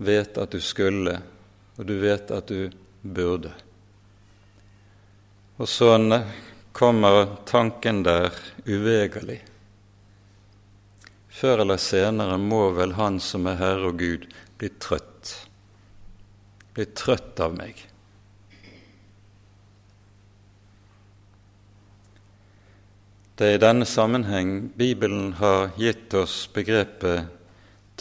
vet 0.00 0.40
at 0.40 0.56
du 0.56 0.64
skulle, 0.64 1.18
og 1.76 1.84
du 1.84 1.98
vet 2.00 2.32
at 2.32 2.48
du 2.48 2.72
burde. 3.04 3.52
Og 5.60 5.68
sånn 5.68 6.16
kommer 6.72 7.26
tanken 7.44 8.00
der 8.08 8.32
uvegerlig. 8.64 9.42
Før 11.38 11.60
eller 11.62 11.78
senere 11.78 12.34
må 12.42 12.64
vel 12.74 12.96
Han 12.98 13.20
som 13.22 13.46
er 13.46 13.60
Herre 13.60 13.92
og 13.92 14.00
Gud, 14.00 14.24
bli 14.58 14.70
trøtt. 14.82 15.36
Bli 16.74 16.86
trøtt 16.98 17.38
av 17.44 17.54
meg. 17.54 17.78
Det 23.38 23.46
er 23.46 23.54
i 23.54 23.62
denne 23.62 23.86
sammenheng 23.86 24.72
Bibelen 24.74 25.36
har 25.38 25.70
gitt 25.78 26.16
oss 26.18 26.48
begrepet 26.50 27.28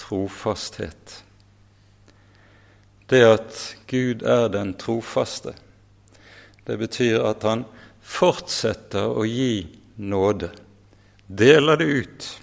trofasthet. 0.02 1.20
Det 3.06 3.22
at 3.22 3.62
Gud 3.86 4.26
er 4.26 4.50
den 4.50 4.74
trofaste, 4.82 5.54
det 6.66 6.80
betyr 6.82 7.22
at 7.30 7.46
han 7.46 7.68
fortsetter 8.02 9.14
å 9.14 9.30
gi 9.30 9.68
nåde, 10.02 10.50
deler 11.30 11.78
det 11.78 11.92
ut 12.02 12.34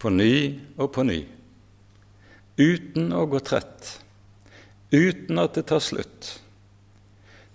på 0.00 0.10
ny 0.10 0.34
og 0.80 0.92
på 0.94 1.04
ny, 1.06 1.20
uten 2.56 3.12
å 3.12 3.26
gå 3.28 3.40
trett, 3.44 3.96
uten 4.90 5.40
at 5.42 5.58
det 5.58 5.66
tar 5.70 5.82
slutt, 5.84 6.30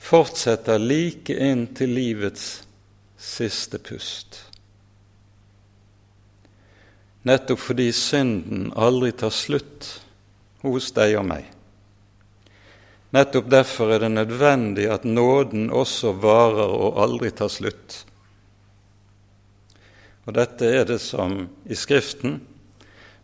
fortsetter 0.06 0.82
like 0.82 1.34
inn 1.34 1.66
til 1.78 1.96
livets 1.98 2.50
siste 3.18 3.82
pust. 3.82 4.43
Nettopp 7.26 7.58
fordi 7.58 7.89
synden 7.98 8.70
aldri 8.78 9.10
tar 9.18 9.34
slutt 9.34 9.88
hos 10.62 10.91
deg 10.93 11.16
og 11.18 11.26
meg. 11.26 11.48
Nettopp 13.16 13.48
derfor 13.50 13.96
er 13.96 14.04
det 14.04 14.12
nødvendig 14.14 14.86
at 14.93 15.08
nåden 15.08 15.72
også 15.74 16.14
varer 16.22 16.70
og 16.70 17.00
aldri 17.02 17.32
tar 17.34 17.50
slutt. 17.50 18.04
Og 20.26 20.34
dette 20.34 20.66
er 20.66 20.86
det 20.90 21.00
som 21.04 21.44
i 21.70 21.78
Skriften 21.78 22.40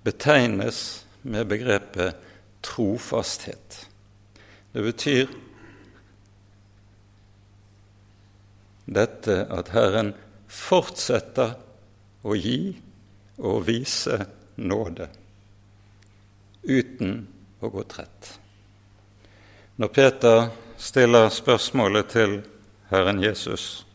betegnes 0.06 1.06
med 1.22 1.49
begrepet 1.49 2.18
trofasthet. 2.66 3.88
Det 4.74 4.84
betyr 4.86 5.32
dette 8.91 9.38
at 9.49 9.72
Herren 9.74 10.14
fortsetter 10.52 11.56
å 12.22 12.38
gi 12.38 12.74
og 13.41 13.66
vise 13.66 14.18
nåde 14.62 15.08
uten 16.62 17.16
å 17.62 17.70
gå 17.74 17.84
trett. 17.89 18.34
Når 19.82 19.93
Peter 19.95 20.49
stiller 20.78 21.32
spørsmålet 21.34 22.12
til 22.14 22.36
Herren 22.91 23.22
Jesus 23.24 23.86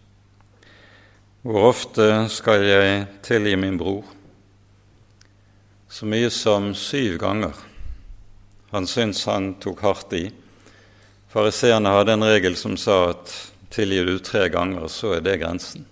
hvor 1.46 1.70
ofte 1.70 2.26
skal 2.32 2.64
jeg 2.66 3.06
tilgi 3.26 3.54
min 3.56 3.78
bror? 3.78 4.04
Så 5.88 6.08
mye 6.10 6.30
som 6.34 6.72
syv 6.74 7.16
ganger. 7.22 7.54
Han 8.74 8.88
syntes 8.90 9.24
han 9.30 9.54
tok 9.62 9.82
hardt 9.86 10.16
i. 10.18 10.24
Fariseerne 11.32 11.94
hadde 11.94 12.16
en 12.16 12.26
regel 12.26 12.56
som 12.58 12.76
sa 12.76 13.12
at 13.12 13.32
tilgir 13.72 14.08
du 14.08 14.18
tre 14.18 14.48
ganger, 14.52 14.88
så 14.90 15.16
er 15.16 15.24
det 15.24 15.38
grensen. 15.40 15.86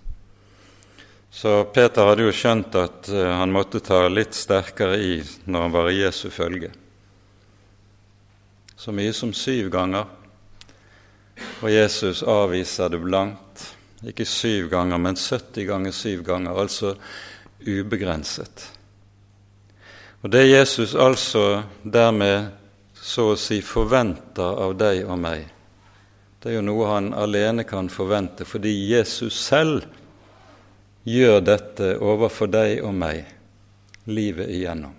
Så 1.31 1.65
Peter 1.75 2.11
hadde 2.11 2.27
jo 2.27 2.35
skjønt 2.35 2.77
at 2.79 3.11
eh, 3.11 3.35
han 3.35 3.51
måtte 3.55 3.83
ta 3.83 4.05
litt 4.07 4.37
sterkere 4.39 5.01
i 5.03 5.15
når 5.47 5.67
han 5.67 5.75
var 5.75 5.91
i 5.91 6.01
Jesu 6.05 6.29
følge 6.31 6.71
så 8.85 8.93
mye 8.93 9.13
som 9.13 9.33
syv 9.33 9.71
ganger. 9.73 10.05
Og 11.63 11.71
Jesus 11.73 12.23
avviser 12.23 12.91
det 12.93 13.01
blankt. 13.01 13.74
Ikke 14.05 14.27
syv 14.29 14.69
ganger, 14.73 15.01
men 15.01 15.17
70 15.17 15.67
ganger 15.69 15.95
syv 15.97 16.25
ganger, 16.27 16.61
altså 16.61 16.95
ubegrenset. 17.65 18.69
Og 20.23 20.31
Det 20.31 20.47
Jesus 20.49 20.95
altså 20.95 21.63
dermed 21.85 22.51
så 22.95 23.31
å 23.33 23.37
si 23.37 23.61
forventer 23.61 24.61
av 24.65 24.77
deg 24.81 25.05
og 25.05 25.19
meg, 25.21 25.45
det 26.41 26.53
er 26.53 26.59
jo 26.59 26.65
noe 26.65 26.89
han 26.89 27.13
alene 27.17 27.65
kan 27.65 27.89
forvente, 27.93 28.45
fordi 28.45 28.73
Jesus 28.89 29.37
selv 29.47 29.85
gjør 31.05 31.41
dette 31.45 31.95
overfor 32.01 32.49
deg 32.53 32.83
og 32.85 32.93
meg 32.97 33.25
livet 34.09 34.51
igjennom. 34.53 34.93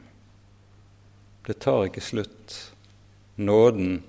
Det 1.45 1.59
tar 1.61 1.85
ikke 1.85 2.01
slutt. 2.01 2.55
Nåden 3.35 3.99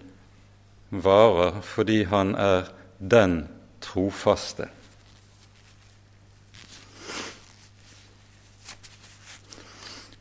varer 0.89 1.61
fordi 1.65 2.03
han 2.09 2.33
er 2.41 2.71
den 2.99 3.43
trofaste. 3.85 4.71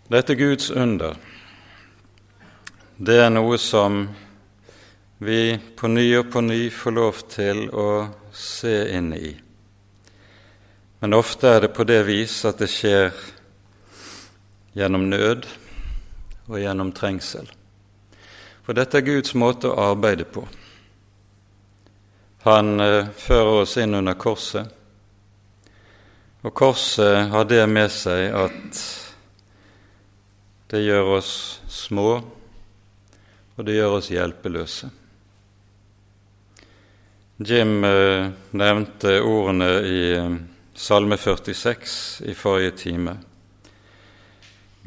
Dette 0.08 0.36
Guds 0.36 0.72
under, 0.72 1.16
det 2.97 3.16
er 3.18 3.32
noe 3.34 3.58
som 3.58 4.03
vi 5.18 5.56
på 5.74 5.89
ny 5.89 6.03
og 6.20 6.28
på 6.30 6.43
ny 6.45 6.68
får 6.70 6.93
lov 6.93 7.22
til 7.34 7.64
å 7.74 7.86
se 8.30 8.74
inn 8.93 9.08
i. 9.18 9.32
Men 11.01 11.18
ofte 11.18 11.49
er 11.49 11.66
det 11.66 11.72
på 11.74 11.88
det 11.89 12.03
vis 12.06 12.36
at 12.45 12.62
det 12.62 12.68
skjer 12.70 13.18
gjennom 14.78 15.08
nød 15.10 15.47
og 16.51 16.60
gjennom 16.62 16.91
trengsel. 16.93 17.49
For 18.62 18.78
dette 18.78 19.01
er 19.01 19.08
Guds 19.08 19.34
måte 19.34 19.72
å 19.72 19.88
arbeide 19.88 20.28
på. 20.30 20.43
Han 22.45 22.78
eh, 22.78 23.10
fører 23.10 23.64
oss 23.64 23.74
inn 23.82 23.97
under 23.97 24.14
korset, 24.22 24.70
og 26.45 26.53
korset 26.53 27.34
har 27.34 27.49
det 27.49 27.64
med 27.66 27.89
seg 27.89 28.38
at 28.38 28.84
det 30.72 30.82
gjør 30.82 31.18
oss 31.20 31.32
små, 31.70 32.09
og 33.55 33.68
det 33.68 33.78
gjør 33.78 33.99
oss 33.99 34.11
hjelpeløse. 34.13 34.89
Jim 37.45 37.84
eh, 37.84 38.30
nevnte 38.55 39.18
ordene 39.20 39.70
i 39.84 40.01
eh, 40.16 40.36
Salme 40.76 41.18
46 41.20 42.22
i 42.28 42.34
forrige 42.36 42.72
time. 42.80 43.18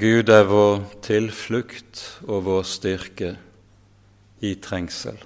Gud 0.00 0.28
er 0.32 0.44
vår 0.48 0.82
tilflukt 1.04 2.02
og 2.26 2.44
vår 2.46 2.64
styrke 2.68 3.34
i 4.40 4.54
trengsel. 4.64 5.16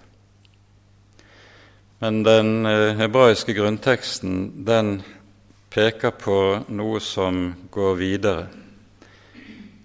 Men 2.03 2.23
den 2.27 2.67
eh, 2.67 2.95
hebraiske 2.99 3.55
grunnteksten 3.55 4.65
den 4.67 4.97
peker 5.71 6.15
på 6.19 6.39
noe 6.75 7.01
som 7.01 7.45
går 7.71 7.95
videre. 8.03 8.47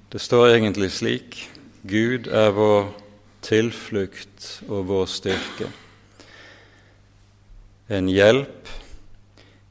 Det 0.10 0.20
står 0.20 0.53
egentlig 0.55 0.91
slik 0.95 1.41
Gud 1.84 2.30
er 2.32 2.53
vår 2.55 2.86
tilflukt 3.43 4.45
og 4.68 4.86
vår 4.88 5.10
styrke. 5.12 5.68
En 7.91 8.08
hjelp 8.12 8.72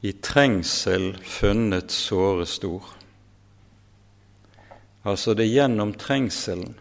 i 0.05 0.13
trengsel 0.21 1.15
funnet 1.25 1.93
såre 1.93 2.45
stor. 2.49 2.85
Altså 5.09 5.33
det 5.33 5.49
er 5.49 5.55
gjennom 5.55 5.97
trengselen 5.97 6.77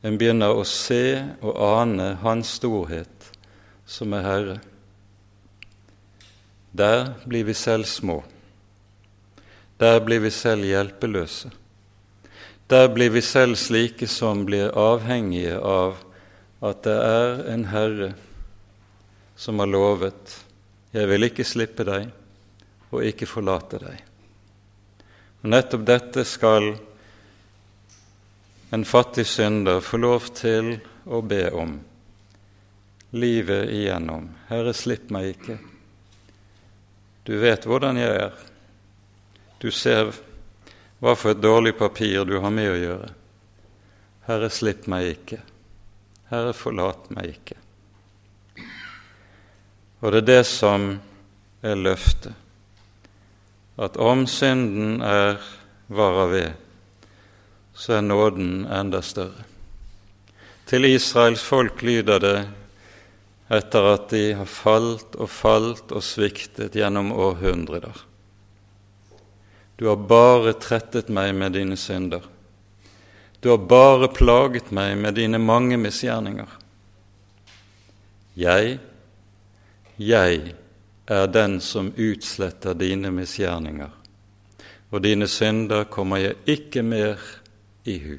en 0.00 0.16
begynner 0.16 0.56
å 0.56 0.64
se 0.64 1.20
og 1.42 1.60
ane 1.60 2.14
Hans 2.24 2.56
storhet 2.56 3.30
som 3.84 4.16
er 4.16 4.26
Herre. 4.30 4.58
Der 6.72 7.16
blir 7.28 7.48
vi 7.48 7.56
selv 7.56 7.84
små. 7.84 8.22
Der 9.76 10.00
blir 10.00 10.24
vi 10.24 10.30
selv 10.32 10.64
hjelpeløse. 10.64 11.50
Der 12.68 12.88
blir 12.88 13.10
vi 13.10 13.22
selv 13.22 13.56
slike 13.56 14.06
som 14.06 14.44
blir 14.44 14.74
avhengige 14.76 15.56
av 15.56 16.02
at 16.60 16.82
det 16.84 16.96
er 17.00 17.38
en 17.48 17.64
Herre 17.70 18.10
som 19.36 19.58
har 19.58 19.70
lovet 19.72 20.44
'Jeg 20.92 21.08
vil 21.08 21.24
ikke 21.24 21.44
slippe 21.44 21.84
deg 21.84 22.10
og 22.92 23.04
ikke 23.04 23.26
forlate 23.26 23.78
deg'. 23.78 24.02
Og 25.42 25.50
Nettopp 25.50 25.86
dette 25.86 26.24
skal 26.24 26.76
en 28.72 28.84
fattig 28.84 29.26
synder 29.26 29.80
få 29.80 29.96
lov 29.96 30.28
til 30.34 30.80
å 31.06 31.22
be 31.22 31.50
om 31.50 31.80
livet 33.12 33.70
igjennom. 33.70 34.28
Herre, 34.48 34.74
slipp 34.74 35.10
meg 35.10 35.36
ikke. 35.36 35.58
Du 37.24 37.38
vet 37.38 37.64
hvordan 37.64 37.96
jeg 37.96 38.12
er. 38.28 38.32
Du 39.58 39.70
ser 39.70 40.12
hva 40.98 41.14
for 41.14 41.32
et 41.32 41.42
dårlig 41.42 41.76
papir 41.78 42.24
du 42.26 42.38
har 42.42 42.52
med 42.54 42.72
å 42.72 42.78
gjøre. 42.78 43.08
Herre, 44.28 44.50
slipp 44.52 44.88
meg 44.90 45.12
ikke. 45.14 45.38
Herre, 46.28 46.52
forlat 46.56 47.08
meg 47.14 47.36
ikke. 47.36 47.58
Og 50.02 50.12
det 50.12 50.22
er 50.22 50.28
det 50.28 50.42
som 50.46 50.90
er 51.64 51.78
løftet, 51.78 52.34
at 53.78 53.96
om 53.98 54.26
synden 54.30 55.00
er 55.06 55.38
vara 55.88 56.26
ved, 56.30 56.52
så 57.74 57.98
er 57.98 58.06
nåden 58.06 58.66
enda 58.66 59.02
større. 59.02 59.46
Til 60.68 60.84
Israels 60.84 61.42
folk 61.42 61.82
lyder 61.82 62.20
det 62.20 62.38
etter 63.54 63.86
at 63.94 64.10
de 64.12 64.24
har 64.36 64.50
falt 64.50 65.16
og 65.16 65.30
falt 65.32 65.94
og 65.94 66.04
sviktet 66.04 66.76
gjennom 66.76 67.14
århundrer. 67.14 68.07
Du 69.78 69.86
har 69.86 69.96
bare 69.96 70.52
trettet 70.58 71.06
meg 71.08 71.36
med 71.38 71.52
dine 71.54 71.76
synder. 71.78 72.24
Du 73.40 73.50
har 73.52 73.58
bare 73.58 74.08
plaget 74.10 74.72
meg 74.74 74.96
med 74.98 75.14
dine 75.14 75.38
mange 75.38 75.78
misgjerninger. 75.78 76.48
Jeg, 78.34 78.78
jeg 80.02 80.40
er 81.06 81.30
den 81.30 81.60
som 81.62 81.92
utsletter 81.94 82.74
dine 82.74 83.14
misgjerninger, 83.14 83.94
og 84.90 85.02
dine 85.06 85.30
synder 85.30 85.86
kommer 85.86 86.24
jeg 86.24 86.58
ikke 86.58 86.82
mer 86.82 87.22
i 87.86 87.98
hu. 88.02 88.14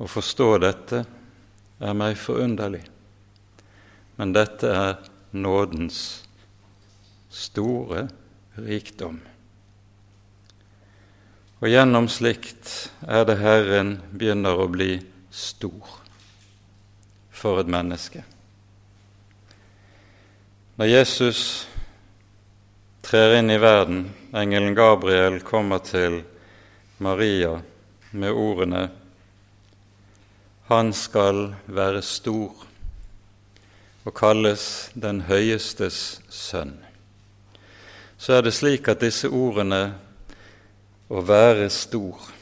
Å 0.00 0.08
forstå 0.08 0.52
dette 0.64 1.06
er 1.80 1.96
meg 1.96 2.16
forunderlig, 2.16 2.86
men 4.16 4.32
dette 4.32 4.72
er 4.72 5.02
nådens 5.36 6.25
store 7.36 8.06
rikdom. 8.56 9.20
Og 11.60 11.68
gjennom 11.72 12.08
slikt 12.12 12.72
er 13.04 13.28
det 13.28 13.38
Herren 13.40 13.96
begynner 14.12 14.60
å 14.60 14.68
bli 14.72 14.96
stor. 15.30 16.02
for 17.36 17.60
et 17.60 17.68
menneske. 17.68 18.22
Når 20.80 20.88
Jesus 20.88 21.40
trer 23.04 23.36
inn 23.38 23.52
i 23.52 23.58
verden, 23.60 24.06
engelen 24.32 24.72
Gabriel 24.74 25.36
kommer 25.44 25.82
til 25.84 26.22
Maria 26.98 27.60
med 28.10 28.32
ordene 28.32 28.90
'Han 30.68 30.92
skal 30.92 31.54
være 31.66 32.02
stor' 32.02 32.66
og 34.04 34.14
kalles 34.14 34.90
den 34.94 35.20
høyestes 35.20 36.20
sønn. 36.28 36.85
Så 38.18 38.32
er 38.32 38.42
det 38.42 38.54
slik 38.54 38.88
at 38.88 39.00
disse 39.00 39.28
ordene 39.28 39.94
'å 41.10 41.20
være 41.20 41.70
stor' 41.70 42.36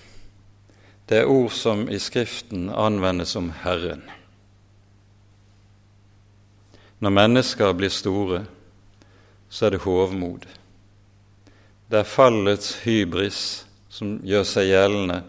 det 1.08 1.18
er 1.18 1.28
ord 1.28 1.50
som 1.52 1.88
i 1.88 1.98
Skriften 2.00 2.70
anvendes 2.70 3.36
om 3.36 3.50
Herren. 3.50 4.02
Når 6.98 7.10
mennesker 7.10 7.72
blir 7.76 7.92
store, 7.92 8.46
så 9.48 9.66
er 9.66 9.74
det 9.74 9.82
hovmod. 9.84 10.46
Det 11.90 11.98
er 12.00 12.08
fallets 12.08 12.72
hybris 12.86 13.40
som 13.92 14.16
gjør 14.24 14.46
seg 14.48 14.70
gjeldende. 14.70 15.20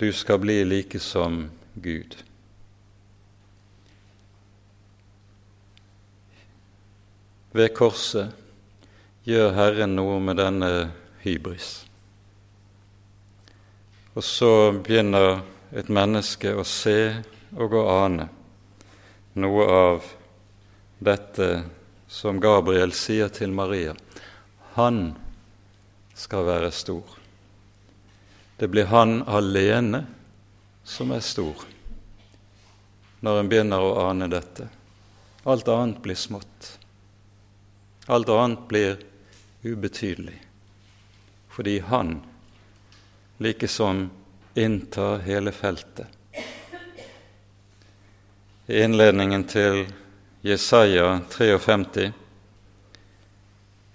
Du 0.00 0.12
skal 0.14 0.38
bli 0.38 0.62
like 0.64 1.00
som 1.02 1.42
Gud. 1.74 2.14
Ved 7.52 7.74
korset 7.74 8.30
gjør 9.28 9.52
Herren 9.52 9.96
noe 9.98 10.18
med 10.22 10.38
denne 10.40 10.70
hybris. 11.24 11.70
Og 14.16 14.24
så 14.24 14.52
begynner 14.74 15.42
et 15.76 15.90
menneske 15.92 16.54
å 16.56 16.64
se 16.66 16.98
og 17.54 17.74
å 17.76 17.84
ane 18.00 18.26
noe 19.40 19.66
av 19.70 20.08
dette 20.98 21.50
som 22.10 22.40
Gabriel 22.42 22.92
sier 22.96 23.30
til 23.32 23.52
Maria. 23.54 23.94
Han 24.74 25.12
skal 26.14 26.46
være 26.48 26.70
stor. 26.74 27.04
Det 28.58 28.68
blir 28.68 28.90
han 28.90 29.22
alene 29.30 30.02
som 30.84 31.12
er 31.14 31.22
stor, 31.24 31.62
når 33.20 33.38
en 33.40 33.52
begynner 33.52 33.84
å 33.84 34.08
ane 34.08 34.28
dette. 34.32 34.66
Alt 35.48 35.70
annet 35.72 36.02
blir 36.02 36.18
smått. 36.18 36.74
Alt 38.10 38.28
annet 38.34 38.66
blir 38.68 38.98
ubetydelig, 39.62 40.42
fordi 41.48 41.78
han 41.78 42.20
likesom 43.38 44.10
inntar 44.54 45.18
hele 45.18 45.52
feltet. 45.52 46.06
I 48.66 48.82
innledningen 48.82 49.44
til 49.44 49.86
Jesaja 50.40 51.20
53, 51.30 52.12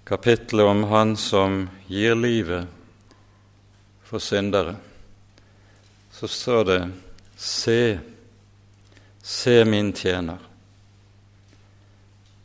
kapittelet 0.04 0.66
om 0.66 0.84
Han 0.84 1.16
som 1.16 1.68
gir 1.86 2.14
livet 2.14 2.66
for 4.02 4.18
syndere, 4.18 4.76
så 6.10 6.28
står 6.28 6.64
det 6.64 6.90
Se, 7.36 7.98
se 9.22 9.64
min 9.64 9.92
tjener. 9.92 10.38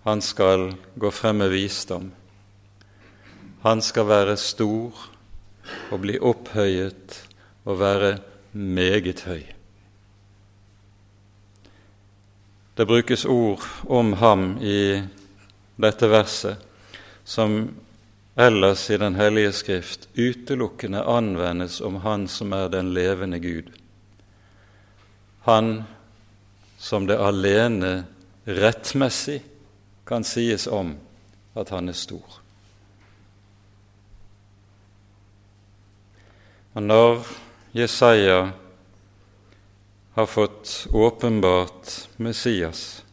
Han 0.04 0.22
skal 0.22 0.74
gå 0.96 1.12
frem 1.12 1.38
med 1.38 1.50
visdom. 1.50 2.12
Han 3.62 3.82
skal 3.82 4.08
være 4.10 4.38
stor 4.42 4.98
og 5.92 6.00
bli 6.02 6.18
opphøyet 6.18 7.18
og 7.66 7.80
være 7.80 8.16
meget 8.58 9.22
høy. 9.28 9.44
Det 12.78 12.88
brukes 12.88 13.26
ord 13.26 13.68
om 13.86 14.14
ham 14.18 14.58
i 14.66 15.04
dette 15.78 16.10
verset 16.10 16.58
som 17.24 17.76
ellers 18.36 18.90
i 18.90 18.98
Den 18.98 19.16
hellige 19.16 19.52
skrift 19.52 20.10
utelukkende 20.18 21.04
anvendes 21.04 21.82
om 21.82 22.02
Han 22.02 22.28
som 22.28 22.54
er 22.54 22.68
den 22.68 22.94
levende 22.94 23.40
Gud. 23.40 23.70
Han 25.46 25.84
som 26.80 27.08
det 27.08 27.22
alene 27.22 28.06
rettmessig 28.48 29.44
kan 30.08 30.24
sies 30.24 30.68
om 30.68 30.96
at 31.56 31.70
han 31.70 31.90
er 31.90 31.94
stor. 31.94 32.41
Og 36.74 36.84
når 36.84 37.26
Jesaja 37.76 38.52
har 40.14 40.26
fått 40.26 40.88
åpenbart 40.92 42.08
Messias, 42.18 43.04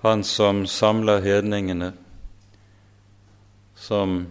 han 0.00 0.24
som 0.24 0.62
samler 0.66 1.20
hedningene, 1.20 1.90
som 3.76 4.22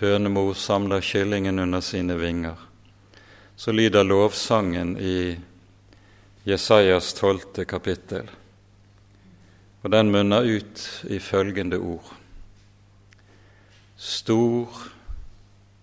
hønemor 0.00 0.54
samler 0.56 1.04
kyllingen 1.04 1.58
under 1.58 1.84
sine 1.84 2.16
vinger, 2.16 2.56
så 3.56 3.72
lyder 3.72 4.08
lovsangen 4.08 4.96
i 4.96 5.36
Jesajas 6.48 7.12
tolvte 7.20 7.68
kapittel, 7.68 8.32
og 9.84 9.92
den 9.92 10.08
munner 10.14 10.48
ut 10.48 10.86
i 11.12 11.20
følgende 11.20 11.76
ord. 11.76 12.16
Stor 14.00 14.84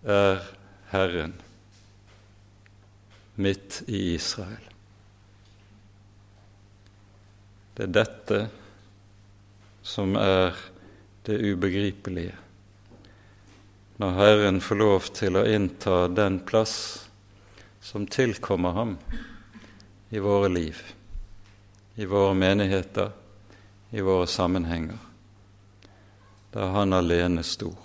er 0.02 0.55
Herren 0.96 1.36
midt 3.36 3.84
i 3.88 4.14
Israel. 4.14 4.70
Det 7.76 7.84
er 7.84 7.92
dette 7.92 8.40
som 9.84 10.16
er 10.16 10.56
det 11.28 11.38
ubegripelige. 11.44 12.36
Når 14.00 14.16
Herren 14.20 14.62
får 14.64 14.80
lov 14.80 15.10
til 15.16 15.40
å 15.40 15.46
innta 15.48 16.06
den 16.12 16.40
plass 16.48 16.76
som 17.84 18.08
tilkommer 18.08 18.76
ham 18.76 18.96
i 20.16 20.20
våre 20.24 20.50
liv, 20.52 20.80
i 21.96 22.08
våre 22.08 22.34
menigheter, 22.36 23.12
i 23.92 24.04
våre 24.04 24.28
sammenhenger. 24.28 25.00
Da 26.56 26.66
er 26.70 26.78
han 26.80 26.96
alene 26.96 27.44
stor. 27.44 27.85